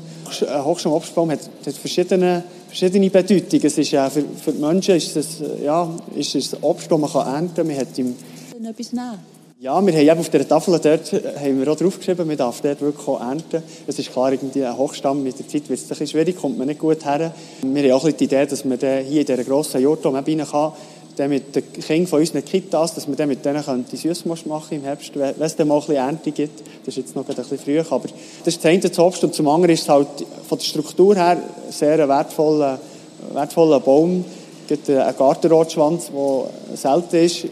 [0.48, 3.66] Ein Hochschirm-Obstbaum hat, hat verschiedene, verschiedene Bedeutungen.
[3.66, 7.10] Es ist ja für, für die Menschen ist es, ja, ist es Obst, das man
[7.10, 7.66] ernten kann.
[7.66, 8.16] Man hat im,
[8.66, 9.18] etwas nehmen?
[9.60, 13.06] Ja, wir haben auf der Tafel dort haben wir auch draufgeschrieben, man darf dort wirklich
[13.06, 13.62] auch ernten.
[13.86, 16.58] Es ist klar, irgendwie ein Hochstamm mit der Zeit wird es ein bisschen schwierig, kommt
[16.58, 17.32] man nicht gut her.
[17.62, 20.72] Wir haben auch die Idee, dass man hier in dieser grossen Jurtum rein kann,
[21.16, 24.78] dann mit den Kindern von unseren Kitas, dass wir dann mit denen könnte Süßmost machen
[24.78, 26.60] im Herbst, wenn es dann mal ein bisschen Ernte gibt.
[26.84, 29.34] Das ist jetzt noch ein bisschen früh, aber das ist das eine das Obst und
[29.34, 30.08] zum anderen ist es halt
[30.48, 31.36] von der Struktur her
[31.70, 32.78] sehr ein wertvoller,
[33.32, 34.24] wertvoller Baum.
[34.62, 37.46] Es gibt einen Gartenrotschwanz, der selten ist,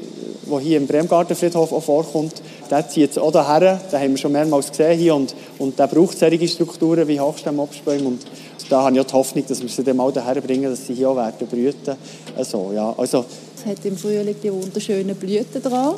[0.50, 2.34] der hier im Bremgartenfriedhof auch vorkommt.
[2.70, 5.88] Der zieht es auch daher, den haben wir schon mehrmals gesehen hier und, und der
[5.88, 8.20] braucht solche Strukturen wie Hochstammobstbäume und
[8.70, 10.94] da habe ich auch die Hoffnung, dass wir sie dann mal daher bringen, dass sie
[10.94, 11.96] hier auch werden brüten.
[12.36, 13.24] Also, ja, also,
[13.60, 15.96] es hat im Frühling die wunderschönen Blüten dran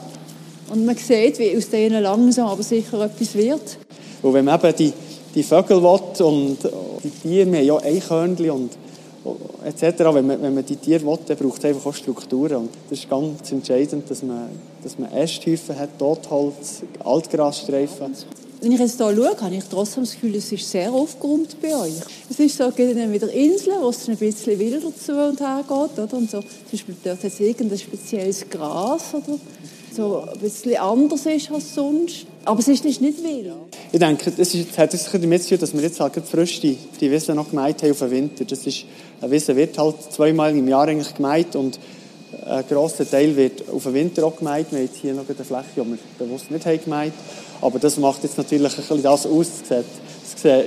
[0.70, 3.78] und man sieht, wie aus denen langsam aber sicher etwas wird.
[4.22, 4.92] Und wenn man eben die,
[5.34, 6.58] die Vögel will und
[7.04, 8.70] die Tiere, wir haben ja Eichhörnchen und
[9.64, 9.98] etc.
[10.12, 12.56] Wenn man, wenn man die Tiere will, dann braucht es einfach auch Strukturen.
[12.56, 14.48] Und das ist ganz entscheidend, dass man,
[14.82, 18.12] dass man Ästhäufen hat, Totholz, Altgrasstreifen.
[18.62, 21.76] Wenn ich jetzt hier schaue, habe ich trotzdem das Gefühl, es ist sehr aufgeräumt bei
[21.76, 21.94] euch.
[22.30, 25.40] Es ist so, es gibt dann wieder Inseln, wo es ein bisschen wilder zu und
[25.40, 25.98] her geht.
[25.98, 26.16] Oder?
[26.16, 29.36] Und so, zum Beispiel dort hat es irgendein spezielles Gras, oder?
[29.92, 32.26] so ein bisschen anders ist als sonst.
[32.44, 33.52] Aber es ist nicht wild.
[33.90, 36.78] Ich denke, das ist, hat es damit zu tun, dass wir jetzt halt frisch die,
[37.00, 38.44] die Wiese noch gemeint haben auf den Winter.
[38.44, 38.84] Das ist,
[39.20, 41.80] eine Wiese wird halt zweimal im Jahr eigentlich gemeint und
[42.46, 44.70] ein grosser Teil wird auf den Winter auch gemeint.
[44.70, 47.14] Wir haben jetzt hier noch eine Fläche, die wir bewusst nicht haben gemeint.
[47.62, 49.48] Aber das macht jetzt natürlich ein bisschen das aus.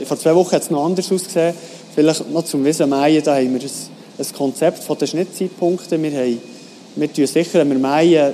[0.05, 1.53] Vor zwei Wochen hat es noch anders ausgesehen.
[1.93, 6.01] Vielleicht noch zum Wiesenmähen, da haben wir ein, Konzept von den Schnittzeitpunkten.
[6.01, 6.41] Wir, haben,
[6.95, 8.33] wir tun sicher, wenn wir mähen,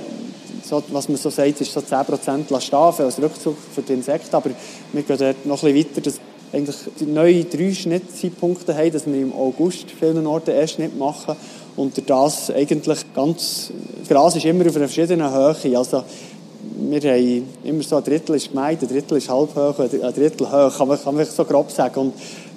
[0.62, 4.34] so, was man so sagt, ist so 10% stehen als Rückzug für die Insekten.
[4.34, 4.50] Aber
[4.92, 6.20] wir gehen dort noch ein bisschen weiter, dass
[6.52, 11.34] eigentlich die neuen drei Schnittzeitpunkte haben, dass wir im August vielen Orten erst nicht machen.
[11.76, 15.78] Und das eigentlich ganz, das Gras ist immer auf einer verschiedenen Höhe.
[15.78, 16.04] Also,
[16.78, 20.46] wir haben immer so ein Drittel ist gemeint, ein Drittel ist halb hoch, ein Drittel
[20.46, 22.12] hoch, kann man, kann man so grob sagen.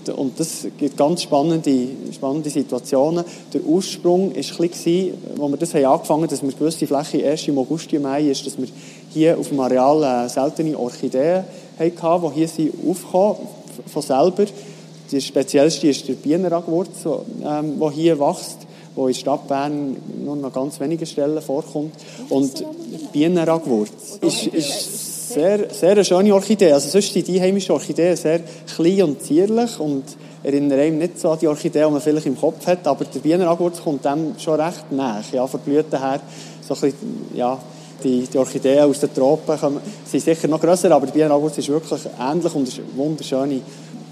[0.08, 3.24] Und, und das gibt ganz spannende, spannende Situationen.
[3.54, 4.76] Der Ursprung war
[5.38, 8.30] wo wir das haben angefangen haben, dass wir gewisse Fläche erst im August und Mai
[8.30, 8.68] ist, dass wir
[9.12, 11.44] hier auf dem Areal äh, seltene Orchideen
[11.80, 13.38] hatten, die hier sind aufgekommen,
[13.92, 14.46] von selber.
[15.12, 17.06] Die speziellste ist der Bienenragwurz,
[17.44, 18.65] ähm, der hier wächst
[18.96, 21.94] wo in der Stadt Bern nur noch ganz wenige Stellen vorkommt.
[22.30, 22.64] Und
[23.12, 26.72] Bienenragwurz ist, ist sehr, sehr eine schöne Orchidee.
[26.72, 28.42] Also sonst sind die heimische Orchideen sehr
[28.74, 30.04] klein und zierlich und
[30.44, 33.20] erinnern einem nicht so an die Orchidee, die man vielleicht im Kopf hat, aber der
[33.20, 36.22] Bienenragwurz kommt dem schon recht nach, ja, von Blüten her.
[36.62, 37.58] So ein bisschen, ja,
[38.04, 41.70] die, die Orchideen aus den Tropen kommen, sind sicher noch grösser, aber der Bienenragwurz ist
[41.70, 43.62] wirklich ähnlich und ist eine wunderschöne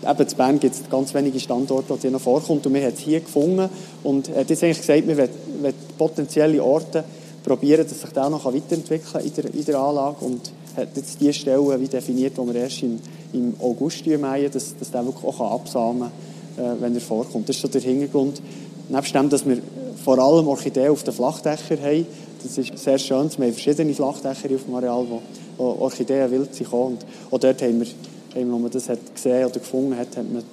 [0.04, 2.66] eben in Bern gibt es ganz wenige Standorte, wo die noch vorkommt.
[2.66, 3.70] Und wir haben es hier gefunden
[4.04, 7.04] und hat jetzt eigentlich gesagt, wir wollen potenzielle Orte
[7.44, 11.34] probieren, dass sich der noch weiterentwickeln in der, in der Anlage und hat jetzt die
[11.34, 13.00] Stellen wie definiert, die wir erst im,
[13.34, 16.12] im August mähen, dass, dass der wirklich auch absamen
[16.56, 17.50] kann, äh, wenn er vorkommt.
[17.50, 18.42] Das ist so der Hintergrund.
[18.90, 19.58] Nebst dem, dass wir
[20.04, 22.08] vor allem Orchideen auf den Flachdächern haben,
[22.44, 25.06] das ist sehr schön, wir haben verschiedene Flachdächer auf dem Areal,
[25.58, 26.74] wo Orchideen wild sind.
[26.74, 27.88] Und auch dort haben wir
[28.36, 30.44] als man das hat gesehen oder gefunden hat, hat man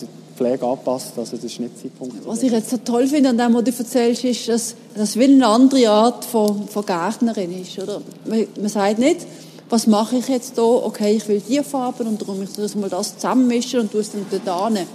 [0.00, 1.12] die Pflege angepasst.
[1.16, 2.14] Also das ist nicht Zeitpunkt.
[2.26, 5.24] Was ich jetzt so toll finde an dem, was du erzählst, ist, dass das wie
[5.24, 7.78] eine andere Art von, von Gärtnerin ist.
[7.78, 8.00] Oder?
[8.24, 9.26] Man, man sagt nicht,
[9.68, 10.64] was mache ich jetzt hier?
[10.64, 14.12] Okay, ich will die Farben und darum ich das mal das zusammenmischen und tue es
[14.12, 14.86] dann dort hin.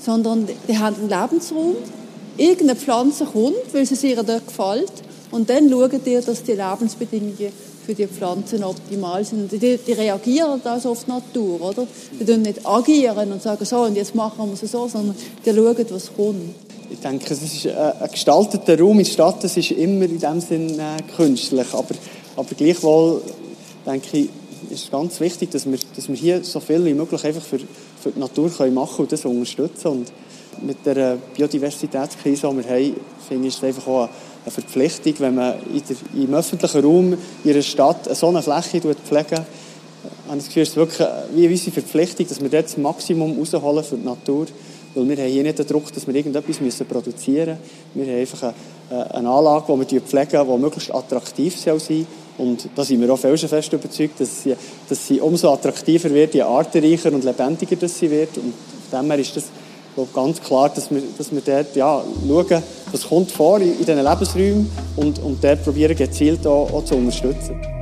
[0.00, 1.76] Sondern die haben einen Lebensraum.
[2.36, 4.92] Irgendeine Pflanze kommt, weil sie ihr dort gefällt.
[5.30, 7.52] Und dann schauen die, dass die Lebensbedingungen
[7.84, 9.52] für die Pflanzen optimal sind.
[9.52, 11.86] Die, die reagieren also auf die Natur, oder?
[12.18, 15.50] Die tun nicht agieren und sagen, so, und jetzt machen wir es so, sondern die
[15.50, 16.54] schauen, was kommt.
[16.90, 20.40] Ich denke, es ist ein gestalteter Raum in der Stadt, das ist immer in dem
[20.40, 21.94] Sinn äh, künstlich, aber,
[22.36, 23.22] aber gleichwohl
[23.86, 24.28] denke ich,
[24.70, 28.10] ist ganz wichtig, dass wir, dass wir hier so viel wie möglich einfach für, für
[28.10, 29.88] die Natur können machen und das unterstützen.
[29.88, 30.12] Und
[30.62, 32.96] mit der Biodiversitätskrise, die wir haben,
[33.28, 34.08] finde ich es einfach auch
[34.50, 40.38] Verpflichtung, wenn man der, im öffentlichen Raum in einer Stadt so eine Fläche pflegt, habe
[40.38, 43.84] ich das Gefühl, es ist wirklich wie unsere Verpflichtung, dass wir dort das Maximum rausholen
[43.84, 44.46] für die Natur.
[44.94, 47.58] Weil wir haben hier nicht den Druck, dass wir irgendetwas müssen produzieren
[47.94, 48.06] müssen.
[48.06, 48.54] Wir haben einfach
[48.90, 52.06] eine, eine Anlage, die wir pflegen, die möglichst attraktiv sein soll.
[52.38, 54.54] Und da sind wir auch felsenfest überzeugt, dass sie,
[54.88, 58.36] dass sie umso attraktiver wird, je artenreicher und lebendiger das sie wird.
[58.38, 58.54] Und
[58.90, 59.44] von dem her ist das
[59.94, 63.78] glaube, ganz klar, dass wir, dass wir dort ja, schauen, was kommt vor in, in
[63.78, 67.73] diesen Lebensräumen und, und dort probieren, gezielt auch, auch zu unterstützen.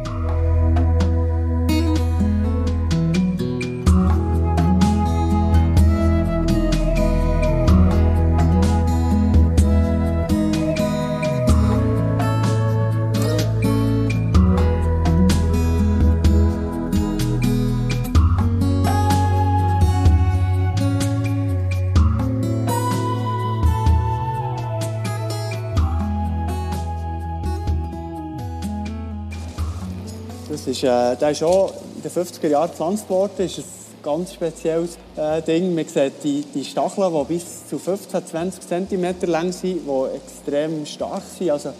[30.82, 33.46] Ist, äh, in den 50er Jahren gepflanzt worden.
[33.46, 33.64] Ist ein
[34.02, 35.74] ganz spezielles äh, Ding.
[35.74, 40.84] Man sieht die, die Stacheln, die bis zu 15, 20 cm lang sind, die extrem
[40.86, 41.50] stark sind.
[41.50, 41.72] Also,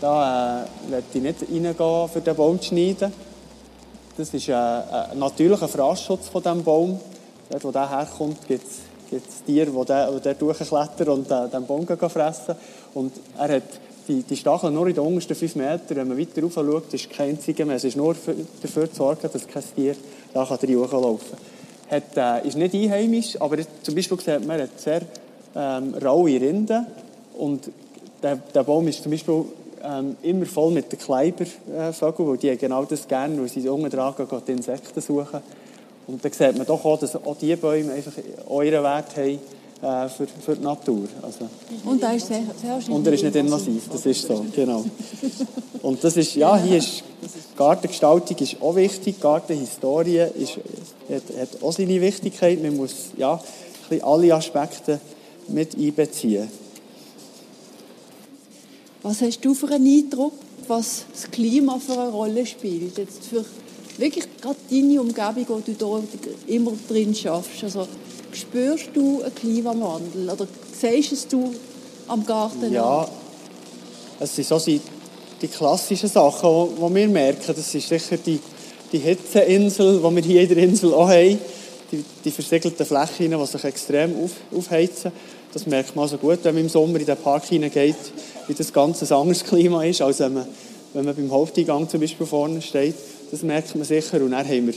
[0.00, 3.12] da äh, möchte ich nicht reingehen, für den Baum zu schneiden.
[4.16, 7.00] Das ist äh, ein natürlicher Fraßschutz von diesem Baum.
[7.48, 8.66] Dort, wo der herkommt, gibt
[9.10, 12.56] es Tiere, die da durchklettern und äh, den Baum fressen.
[12.92, 15.80] Und er hat die, die Stacheln nur in den untersten 5 Metern.
[15.88, 17.76] Wenn man weiter rauf schaut, ist kein einziger mehr.
[17.76, 19.96] Es ist nur für, dafür zu sorgen, dass kein Tier
[20.32, 21.36] da hochlaufen
[21.88, 22.02] kann.
[22.16, 25.02] Hat, äh, ist nicht einheimisch, aber zum Beispiel sieht man, hat sehr
[25.54, 26.86] ähm, raue Rinden.
[27.38, 27.70] Und
[28.22, 29.44] der, der Baum ist zum Beispiel
[29.84, 34.14] ähm, immer voll mit den Kleibervögeln, weil die genau das gerne, weil sie unten dran
[34.16, 35.40] gehen, die Insekten suchen.
[36.06, 39.38] Und dann sieht man doch auch, dass auch diese Bäume einfach ihren Wert haben
[39.82, 41.06] äh, für, für die Natur.
[41.22, 41.48] Also,
[41.84, 44.84] und er ist sehr, sehr Und er ist nicht invasiv, das ist so, genau.
[45.82, 47.04] Und das ist, ja, hier ist,
[47.56, 50.58] Gartengestaltung ist auch wichtig, Gartenhistorie ist,
[51.10, 52.62] hat, hat auch seine Wichtigkeit.
[52.62, 53.40] Man muss ja,
[54.02, 55.00] alle Aspekte
[55.48, 56.48] mit einbeziehen.
[59.02, 60.32] Was hast du für einen Eindruck,
[60.66, 62.98] was das Klima für eine Rolle spielt?
[62.98, 63.44] Jetzt für
[63.98, 66.02] wirklich gerade deine Umgebung, wo du da
[66.46, 67.62] immer drin schaffst.
[67.62, 67.86] Also,
[68.36, 70.46] spürst du einen Klimawandel oder
[70.78, 71.54] siehst du
[72.08, 72.72] am Garten?
[72.72, 73.08] Ja,
[74.20, 74.80] es sind so die,
[75.42, 77.54] die klassischen Sachen, die wir merken.
[77.54, 78.40] Das ist sicher die,
[78.92, 81.38] die Hitzeinsel, die wir hier in der Insel auch haben.
[81.92, 85.12] Die, die versiegelten Flächen, die sich extrem auf, aufheizen.
[85.52, 87.96] Das merkt man also gut, wenn man im Sommer in den Park hineingeht
[88.46, 90.46] wie das ganz ein anderes Klima ist, als wenn man,
[90.94, 92.94] wenn man beim Haupteingang zum Beispiel vorne steht.
[93.30, 94.20] Das merkt man sicher.
[94.22, 94.74] Und dann haben wir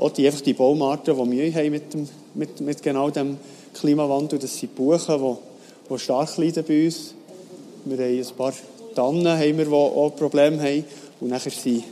[0.00, 3.36] auch die, einfach die Baumarten, die Mühe haben mit, dem, mit, mit genau dem
[3.74, 4.38] Klimawandel.
[4.38, 7.14] Das sind Buchen, die, die stark leiden bei uns.
[7.84, 8.52] Wir haben ein paar
[8.94, 10.84] Tannen, haben wir, die auch Probleme haben.
[11.20, 11.84] Und nachher sind,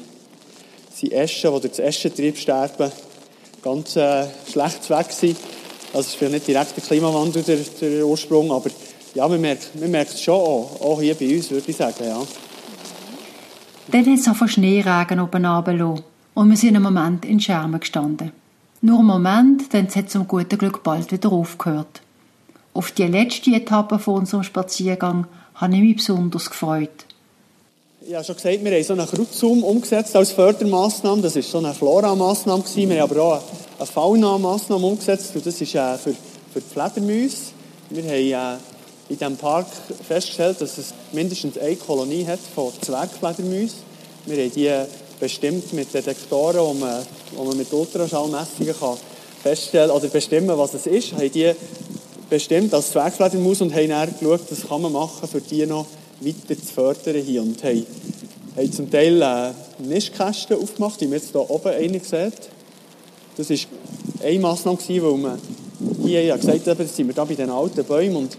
[0.95, 2.91] sind Eschen, die durch das Eschentrieb sterben,
[3.63, 5.37] ganz äh, schlecht weg sind.
[5.93, 8.71] Also es ist nicht direkt der Klimawandel der, der Ursprung, aber
[9.15, 12.05] ja, man merkt, man merkt es schon auch, auch hier bei uns, würde ich sagen,
[12.05, 12.23] ja.
[13.91, 17.81] Dann hat es auch von Schneeregen oben runtergelassen und wir sind einen Moment in Schermen
[17.81, 18.33] gestanden.
[18.81, 22.01] Nur einen Moment, denn es hat zum guten Glück bald wieder aufgehört.
[22.75, 27.07] Auf die letzte Etappe von unserem Spaziergang habe ich mich besonders gefreut.
[28.01, 31.21] Ich habe schon gesagt, wir haben so einen Krautzoom umgesetzt als Fördermaßnahme.
[31.21, 32.65] Das war so eine Flora-Maßnahme.
[32.77, 33.43] Wir haben aber auch
[33.79, 35.35] eine Fauna-Maßnahme umgesetzt.
[35.35, 36.15] Und das ist äh, für,
[36.53, 37.53] für die Fledermäuse.
[37.91, 38.55] Wir haben äh,
[39.09, 39.67] in diesem Park
[40.07, 43.81] festgestellt, dass es mindestens eine Kolonie hat von Zwergfledermäusen.
[44.27, 44.73] Wir haben die
[45.21, 47.03] bestimmt mit Detektoren, wo man,
[47.37, 48.97] wo man mit Ultraschallmessungen kann
[49.43, 51.13] feststellen oder bestimmen, was es ist.
[51.13, 51.53] Wir haben die
[52.29, 55.87] bestimmt als Zwergfledermaus und haben dann geschaut, was kann man machen, für die noch
[56.21, 57.43] weiter zu fördern hier.
[57.43, 57.87] Und haben,
[58.57, 59.53] haben zum Teil äh,
[59.83, 62.51] Nistkästen aufgemacht, wie man jetzt hier oben eine sieht.
[63.37, 63.57] Das war
[64.27, 65.39] eine Massnahme, weil man
[66.05, 68.37] hier ja gesagt hat, jetzt sind wir da bei den alten Bäumen und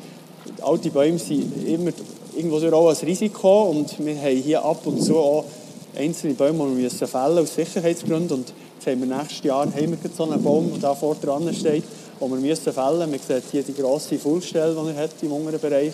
[0.61, 1.91] alte Bäume sind immer
[2.35, 5.45] irgendwo auch ein Risiko und wir haben hier ab und zu auch
[5.95, 9.91] einzelne Bäume, die wir müssen fällen aus Sicherheitsgründen und jetzt haben wir nächstes Jahr haben
[9.91, 11.83] wir so einen Baum, der da vor dran steht,
[12.21, 13.09] den wir müssen fällen.
[13.11, 15.93] Man sieht hier die grosse Fullstelle, die er hat im unteren Bereich.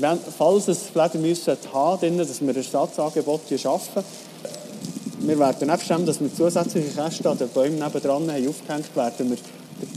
[0.00, 4.02] Wenn, falls es Fledermäuse haben, dass wir Ersatzangebote schaffen,
[5.20, 9.30] wir werden nebst dem, dass wir zusätzliche Kästen an den Bäumen nebendran haben aufgehängt, werden
[9.30, 9.38] wir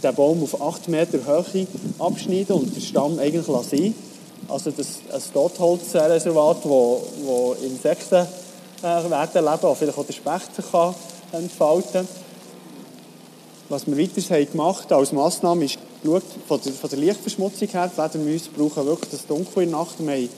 [0.02, 1.68] den Baum auf 8 Meter Höhe
[2.00, 3.94] abschneiden und den Stamm eigentlich lassen.
[4.48, 8.26] Also das, ein Totholzreservat, wo Insekten
[8.82, 10.96] werden leben, wo vielleicht auch der Specht kann
[11.32, 12.08] entfalten
[13.70, 17.88] Was wir weiter haben gemacht als Massnahme ist geschaut, von der, von der Lichtverschmutzung her,
[17.88, 19.96] die Fledermäuse brauchen wirklich das Dunkel in der Nacht.
[20.00, 20.30] Wir haben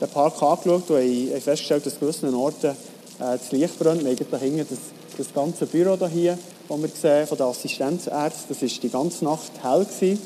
[0.00, 2.74] den Park angeschaut und haben festgestellt, dass gewissen Orten äh,
[3.18, 4.04] das Licht brennt.
[4.04, 4.78] Wir haben da hinten das,
[5.18, 9.52] das ganze Büro hier die wir sehen von den Assistenzärzten, das war die ganze Nacht
[9.62, 10.18] hell gewesen,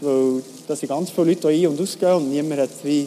[0.00, 3.06] weil da sind ganz viele Leute ein- und ausgehen und niemand hat sich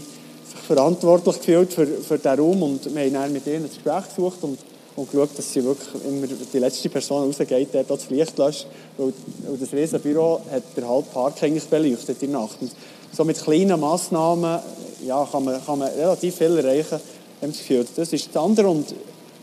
[0.70, 4.38] verantwortlich gefühlt für, für diesen Raum und wir haben dann mit ihnen ein Gespräch gesucht
[4.44, 4.60] und,
[4.96, 8.68] und geschaut, dass sie wirklich immer die letzte Person rausgeht, der das Licht löscht,
[8.98, 9.12] weil,
[9.48, 12.62] weil das Riesenbüro hat der halbe Park eigentlich beleuchtet in der Nacht.
[12.62, 12.72] Und
[13.12, 14.60] so mit kleinen Massnahmen
[15.04, 17.00] ja, kann, man, kann man relativ viel erreichen,
[17.42, 17.88] haben das Gefühl.
[17.96, 18.94] Das ist das andere und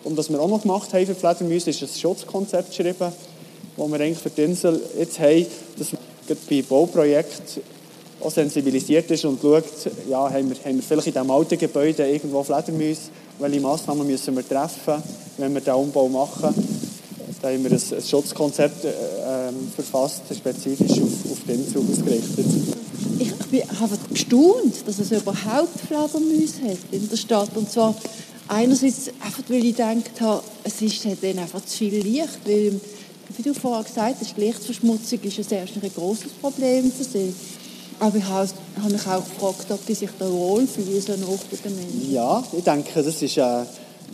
[0.04, 3.12] und was wir auch noch gemacht haben für Fledermäuse, ist ein Schutzkonzept geschrieben,
[3.76, 5.44] das wir eigentlich für die Insel jetzt haben,
[5.76, 6.00] dass man
[6.48, 7.62] bei Bauprojekten
[8.20, 9.64] auch sensibilisiert ist und schaut,
[10.08, 13.02] ja, haben wir, haben wir vielleicht in diesem alten Gebäude irgendwo Fledermäuse,
[13.38, 15.02] welche Massnahmen müssen wir treffen,
[15.38, 16.54] wenn wir diesen Umbau machen.
[17.42, 22.46] Da haben wir ein, ein Schutzkonzept äh, ähm, verfasst, spezifisch auf, auf die Insel ausgerichtet.
[23.18, 27.50] Ich, ich habe gestaunt, dass es überhaupt Fledermäuse hat in der Stadt.
[27.54, 27.94] Und zwar
[28.48, 32.80] Einerseits einfach, weil ich gedacht habe, es ist dann einfach zu viel Licht, weil,
[33.36, 37.34] wie du vorher gesagt hast, Lichtverschmutzung ist ja sehr ein großes Problem für sie.
[37.98, 38.48] Aber ich habe,
[38.90, 42.12] mich auch gefragt, ob die sich da wohlfühlen, so nach den Menschen.
[42.12, 43.62] Ja, ich denke, das ist, äh,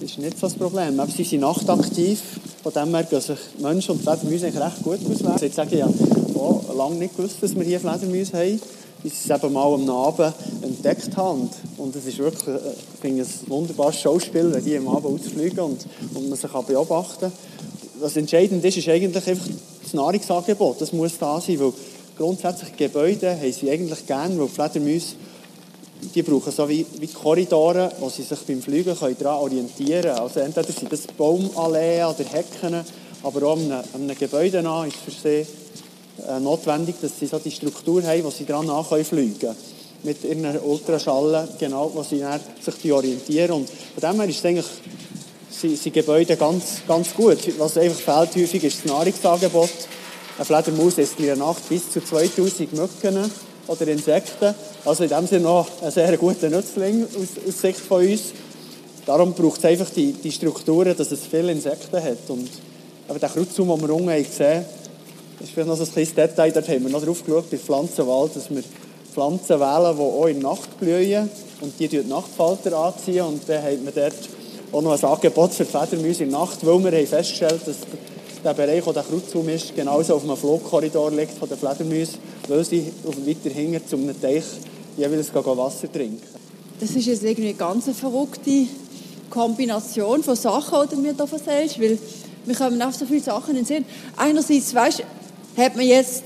[0.00, 0.98] ist nicht so das Problem.
[1.00, 2.20] Aber sie sind nachtaktiv,
[2.62, 5.38] von dem her gehen sich Menschen und Fledermäuse recht gut auswählen.
[5.42, 5.88] Ich sage ja
[6.38, 8.60] auch lange nicht gewusst, dass wir hier Fledermäuse haben
[9.02, 11.48] bis ich es eben mal am Abend entdeckt habe.
[11.76, 12.58] Und es ist wirklich, äh,
[12.94, 17.20] ich finde ein wunderbares Schauspiel, wenn die am Abend ausfliegen und, und man sich beobachten
[17.20, 17.32] kann.
[18.00, 19.46] Was entscheidend ist, ist eigentlich einfach
[19.82, 20.80] das Nahrungsangebot.
[20.80, 21.72] Das muss da sein, weil
[22.16, 25.14] grundsätzlich Gebäude haben sie eigentlich gerne, weil Fledermäuse
[26.14, 30.18] die brauchen so wie, wie Korridore, wo sie sich beim Fliegen können daran orientieren können.
[30.18, 32.84] Also entweder sind das Baumalleen oder Hecken,
[33.22, 35.46] aber auch an einem, an einem Gebäude nah ist für sie
[36.28, 38.66] äh, notwendig, dass sie so die Struktur haben, wo sie dran
[39.04, 39.56] fliegen können.
[40.02, 42.24] Mit ihren Ultraschallen, genau, wo sie
[42.60, 43.52] sich orientieren.
[43.52, 44.66] Und von dem her ist es eigentlich,
[45.50, 47.38] sind, sind Gebäude ganz, ganz gut.
[47.58, 49.70] Was einfach fehlt häufig, ist das Nahrungsangebot.
[50.36, 53.30] Eine Fledermaus isst in der Nacht bis zu 2000 Mücken
[53.66, 54.54] oder Insekten.
[54.84, 58.32] Also in dem Sinne noch ein sehr guter Nützling aus, aus Sicht von uns.
[59.04, 62.28] Darum braucht es einfach die, die Strukturen, dass es viele Insekten hat.
[62.28, 62.48] Und
[63.08, 64.64] aber der Kreuzum, den wir unten haben,
[65.40, 68.36] ist vielleicht noch so ein kleines Detail, dort haben wir noch drauf geschaut, bei Pflanzenwald,
[68.36, 68.62] dass wir
[69.12, 71.28] Pflanzen wählen, die auch in der Nacht blühen
[71.60, 74.14] und die die Nachtfalter anziehen und dann haben wir dort
[74.72, 77.76] auch noch ein Angebot für Fledermäuse in der Nacht, weil wir haben festgestellt, dass
[78.44, 82.18] der Bereich, wo der Kruzum ist, genauso auf einem Flugkorridor liegt von den Fledermäusen,
[82.48, 84.44] weil sie weiter hinten zu einem Teich
[84.96, 86.22] jeweils Wasser trinken.
[86.80, 88.66] Das ist jetzt irgendwie eine ganz verrückte
[89.30, 91.98] Kombination von Sachen, die du mir hier erzählst, weil
[92.44, 93.84] wir kommen auf so viele Sachen in den Sinn.
[94.16, 95.04] Einerseits, weißt
[95.56, 96.24] hat man jetzt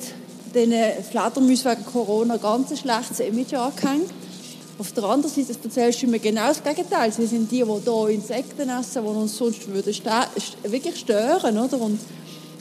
[0.55, 0.73] den
[1.11, 4.11] Fledermäusen wegen Corona ganz ein schlechtes Image angehängt.
[4.79, 7.11] Auf der anderen Seite erzählst du mir genau das Gegenteil.
[7.11, 9.95] Sie sind die, die hier Insekten essen, die uns sonst würden
[10.65, 11.59] wirklich stören.
[11.59, 11.81] Oder?
[11.81, 11.99] Und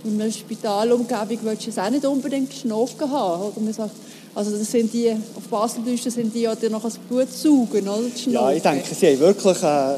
[0.05, 3.43] in einer Spitalumgebung willst du es auch nicht unbedingt geschnoffen haben.
[3.43, 3.59] Oder?
[3.59, 3.91] Man sagt,
[4.33, 7.87] also das sind die, auf Baseldeutsch sind die, die noch das Blut saugen.
[7.87, 8.07] Oder?
[8.27, 9.95] Ja, ich denke, sie haben wirklich äh,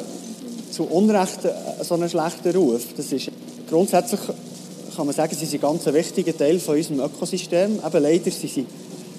[0.71, 2.81] zu Unrecht äh, so einen schlechten Ruf.
[2.95, 3.29] Das ist
[3.69, 4.21] grundsätzlich
[4.95, 7.79] kann man sagen, sie sind ein ganz wichtiger Teil von unserem Ökosystem.
[7.85, 8.65] Eben leider sind sie,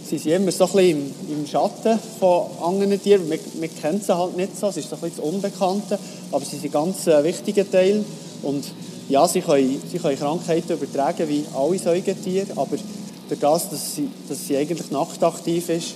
[0.08, 3.28] sie sind immer so ein bisschen im, im Schatten von anderen Tieren.
[3.28, 5.98] Wir, wir kennen sie halt nicht so, es ist so ein bisschen das Unbekannte,
[6.32, 8.04] aber sie sind ein ganz äh, wichtiger Teil.
[8.42, 8.64] Und
[9.08, 12.76] ja, sie können, sie können Krankheiten übertragen wie alle Säugetiere, aber
[13.28, 15.94] durch das, dass sie, dass sie eigentlich nachtaktiv ist,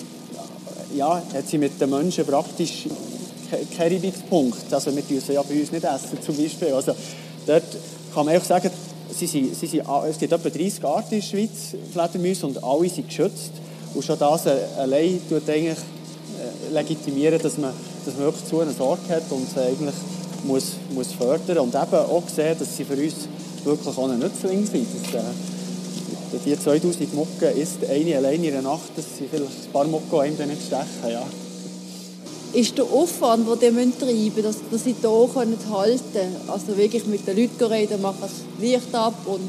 [0.95, 2.87] ja, hat sie mit den Menschen praktisch
[3.77, 4.73] keinen Reibungspunkt.
[4.73, 6.73] Also wir dürfen sie ja bei uns nicht essen, zum Beispiel.
[6.73, 6.93] Also
[7.47, 7.65] dort
[8.15, 8.71] kann man auch sagen,
[9.11, 12.89] sie sind, sie sind, es gibt etwa 30 Arten in der Schweiz, Fledermäuse, und alle
[12.89, 13.53] sind geschützt.
[13.95, 17.73] Und schon das allein tut eigentlich äh, legitimieren, dass man,
[18.05, 19.95] dass man wirklich zu einer Sorge hat und eigentlich
[20.45, 23.15] muss, muss fördern und eben auch sehen, dass sie für uns
[23.65, 24.87] wirklich auch ein Nützling sind.
[25.13, 29.73] Dass, äh, die 2000 Mucken ist eine allein in der Nacht, dass sie vielleicht ein
[29.73, 31.11] paar Mucken einem dann nicht stechen.
[31.11, 31.23] Ja
[32.53, 36.37] ist der Aufwand, den die treiben müssen, dass, dass sie hier halten können.
[36.49, 39.49] Also wirklich mit den Leuten reden, machen das Licht ab und,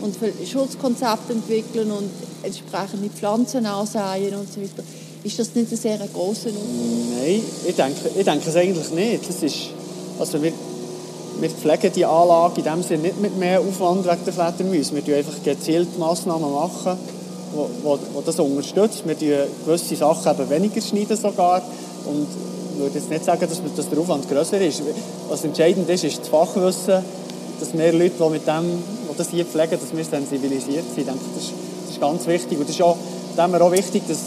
[0.00, 0.14] und
[0.46, 2.10] Schutzkonzepte entwickeln und
[2.42, 4.82] entsprechende Pflanzen ansehen und so weiter.
[5.24, 7.16] Ist das nicht ein sehr grosser Aufwand?
[7.20, 9.28] Nein, ich denke, ich denke es eigentlich nicht.
[9.28, 9.56] Das ist,
[10.20, 10.52] also wir,
[11.40, 14.94] wir pflegen die Anlage in dem Sinne nicht mit mehr Aufwand wegen der Fledermäuse.
[14.94, 16.96] Wir machen einfach gezielt Massnahmen, machen,
[17.54, 19.02] wo, wo, wo das unterstützt.
[19.04, 21.62] Wir schneiden gewisse Sachen eben weniger schneiden sogar
[22.04, 22.28] und
[22.76, 24.82] ich würde jetzt nicht sagen, dass, dass der Aufwand grösser ist.
[25.28, 27.02] Was entscheidend ist, ist das Fachwissen,
[27.58, 28.82] dass mehr Leute, die mit dem,
[29.16, 31.06] das hier pflegen, dass wir sensibilisiert sind.
[31.08, 31.52] Denke, das ist,
[31.82, 32.58] das ist ganz wichtig.
[32.58, 32.96] Und das ist auch,
[33.36, 34.18] dem auch wichtig, dass,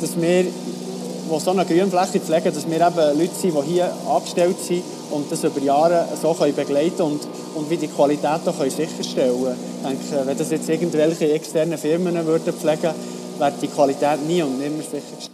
[0.00, 4.56] dass wir, die so eine Grünfläche pflegen, dass wir eben Leute sind, die hier angestellt
[4.62, 7.20] sind und das über Jahre so können begleiten und,
[7.54, 9.56] und wie die Qualität auch können sicherstellen können.
[9.82, 12.90] Ich denke, wenn das jetzt irgendwelche externen Firmen würden pflegen,
[13.38, 15.30] wäre die Qualität nie und nimmer sichergestellt.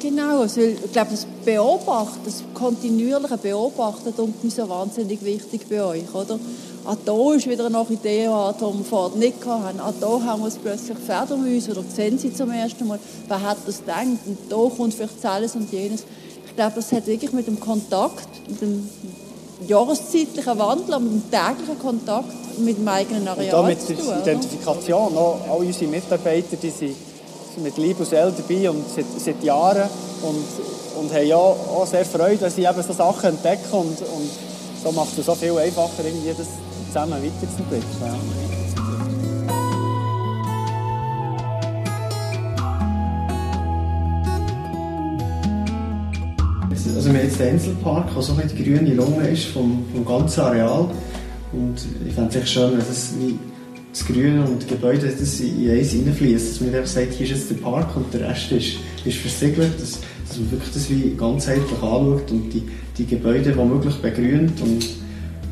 [0.00, 4.14] Genau, also ich glaube, das Beobachten, das kontinuierliche Beobachten
[4.44, 6.38] ist so wahnsinnig wichtig bei euch, oder?
[6.84, 9.80] Auch da ist wieder eine Idee, die wir vorher nicht hatten.
[9.80, 12.98] Auch da haben wir es plötzlich Fledermäuse oder sehen sie zum ersten Mal.
[13.26, 14.06] Wer hat das gedacht?
[14.26, 16.04] Und da kommt vielleicht alles und jenes.
[16.46, 18.88] Ich glaube, das hat wirklich mit dem Kontakt, mit dem
[19.66, 23.96] jahreszeitlichen Wandel, mit dem täglichen Kontakt mit dem eigenen Areal und zu tun.
[23.96, 25.16] mit der Identifikation.
[25.16, 26.96] Auch, all unsere Mitarbeiter, die sind
[27.62, 29.88] mit Liebe und Seele dabei und seit, seit Jahren
[30.22, 34.30] und, und haben ja auch sehr Freude, dass sie eben so Sachen entdecken und, und
[34.82, 36.46] so macht es so viel einfacher, irgendwie das
[36.88, 38.58] zusammen weiterzuentwickeln.
[46.96, 50.04] Also wir haben jetzt den Inselpark, der so ein die grüne Lunge ist vom, vom
[50.04, 50.90] ganzen Areal.
[51.52, 51.76] Und
[52.06, 53.14] ich fände es schön, wenn das,
[53.92, 56.50] das Grüne und die Gebäude das in eins reinfließt.
[56.50, 59.80] Dass man einfach sagt, hier ist jetzt der Park und der Rest ist, ist versiegelt.
[59.80, 62.62] Dass, dass man wirklich das wie ganzheitlich anschaut und die,
[62.96, 64.86] die Gebäude womöglich begrünt und,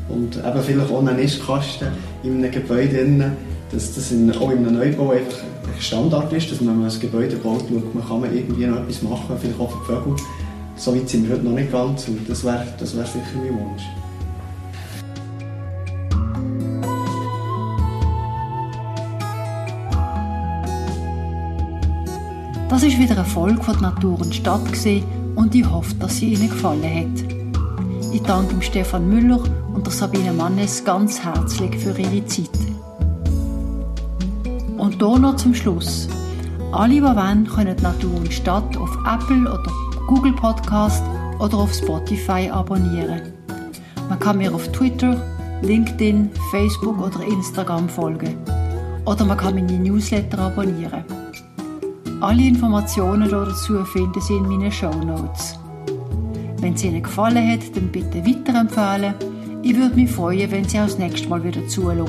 [0.09, 1.89] und eben vielleicht auch einen Nistkasten
[2.23, 3.31] in einem Gebäude drin,
[3.71, 5.39] dass das in, auch in einem Neubau einfach
[5.79, 8.77] Standard ist, dass man, wenn man ein Gebäude baut, schaut, man kann man irgendwie noch
[8.77, 10.15] etwas machen, vielleicht auch für die Vögel.
[10.75, 13.53] So weit sind wir heute noch nicht ganz und das wäre das wär sicher mein
[13.53, 13.83] Wunsch.
[22.69, 24.61] Das ist wieder eine Folge von Natur und Stadt
[25.35, 28.13] und ich hoffe, dass sie Ihnen gefallen hat.
[28.13, 29.41] Ich danke Stefan Müller
[29.77, 32.49] und der Sabine Mannes ganz herzlich für ihre Zeit.
[34.75, 36.07] Und hier noch zum Schluss.
[36.71, 39.71] Alle, die wollen, können Natur und Stadt auf Apple oder
[40.07, 41.03] Google Podcast
[41.37, 43.21] oder auf Spotify abonnieren.
[44.09, 45.21] Man kann mir auf Twitter,
[45.61, 48.35] LinkedIn, Facebook oder Instagram folgen.
[49.05, 51.05] Oder man kann meine Newsletter abonnieren.
[52.19, 55.59] Alle Informationen dazu finden Sie in meinen Show Notes.
[56.61, 59.13] Wenn es Ihnen gefallen hat, dann bitte weiterempfehlen.
[59.69, 62.07] Ich würde mich freuen, wenn Sie auch das nächste Mal wieder zuhören.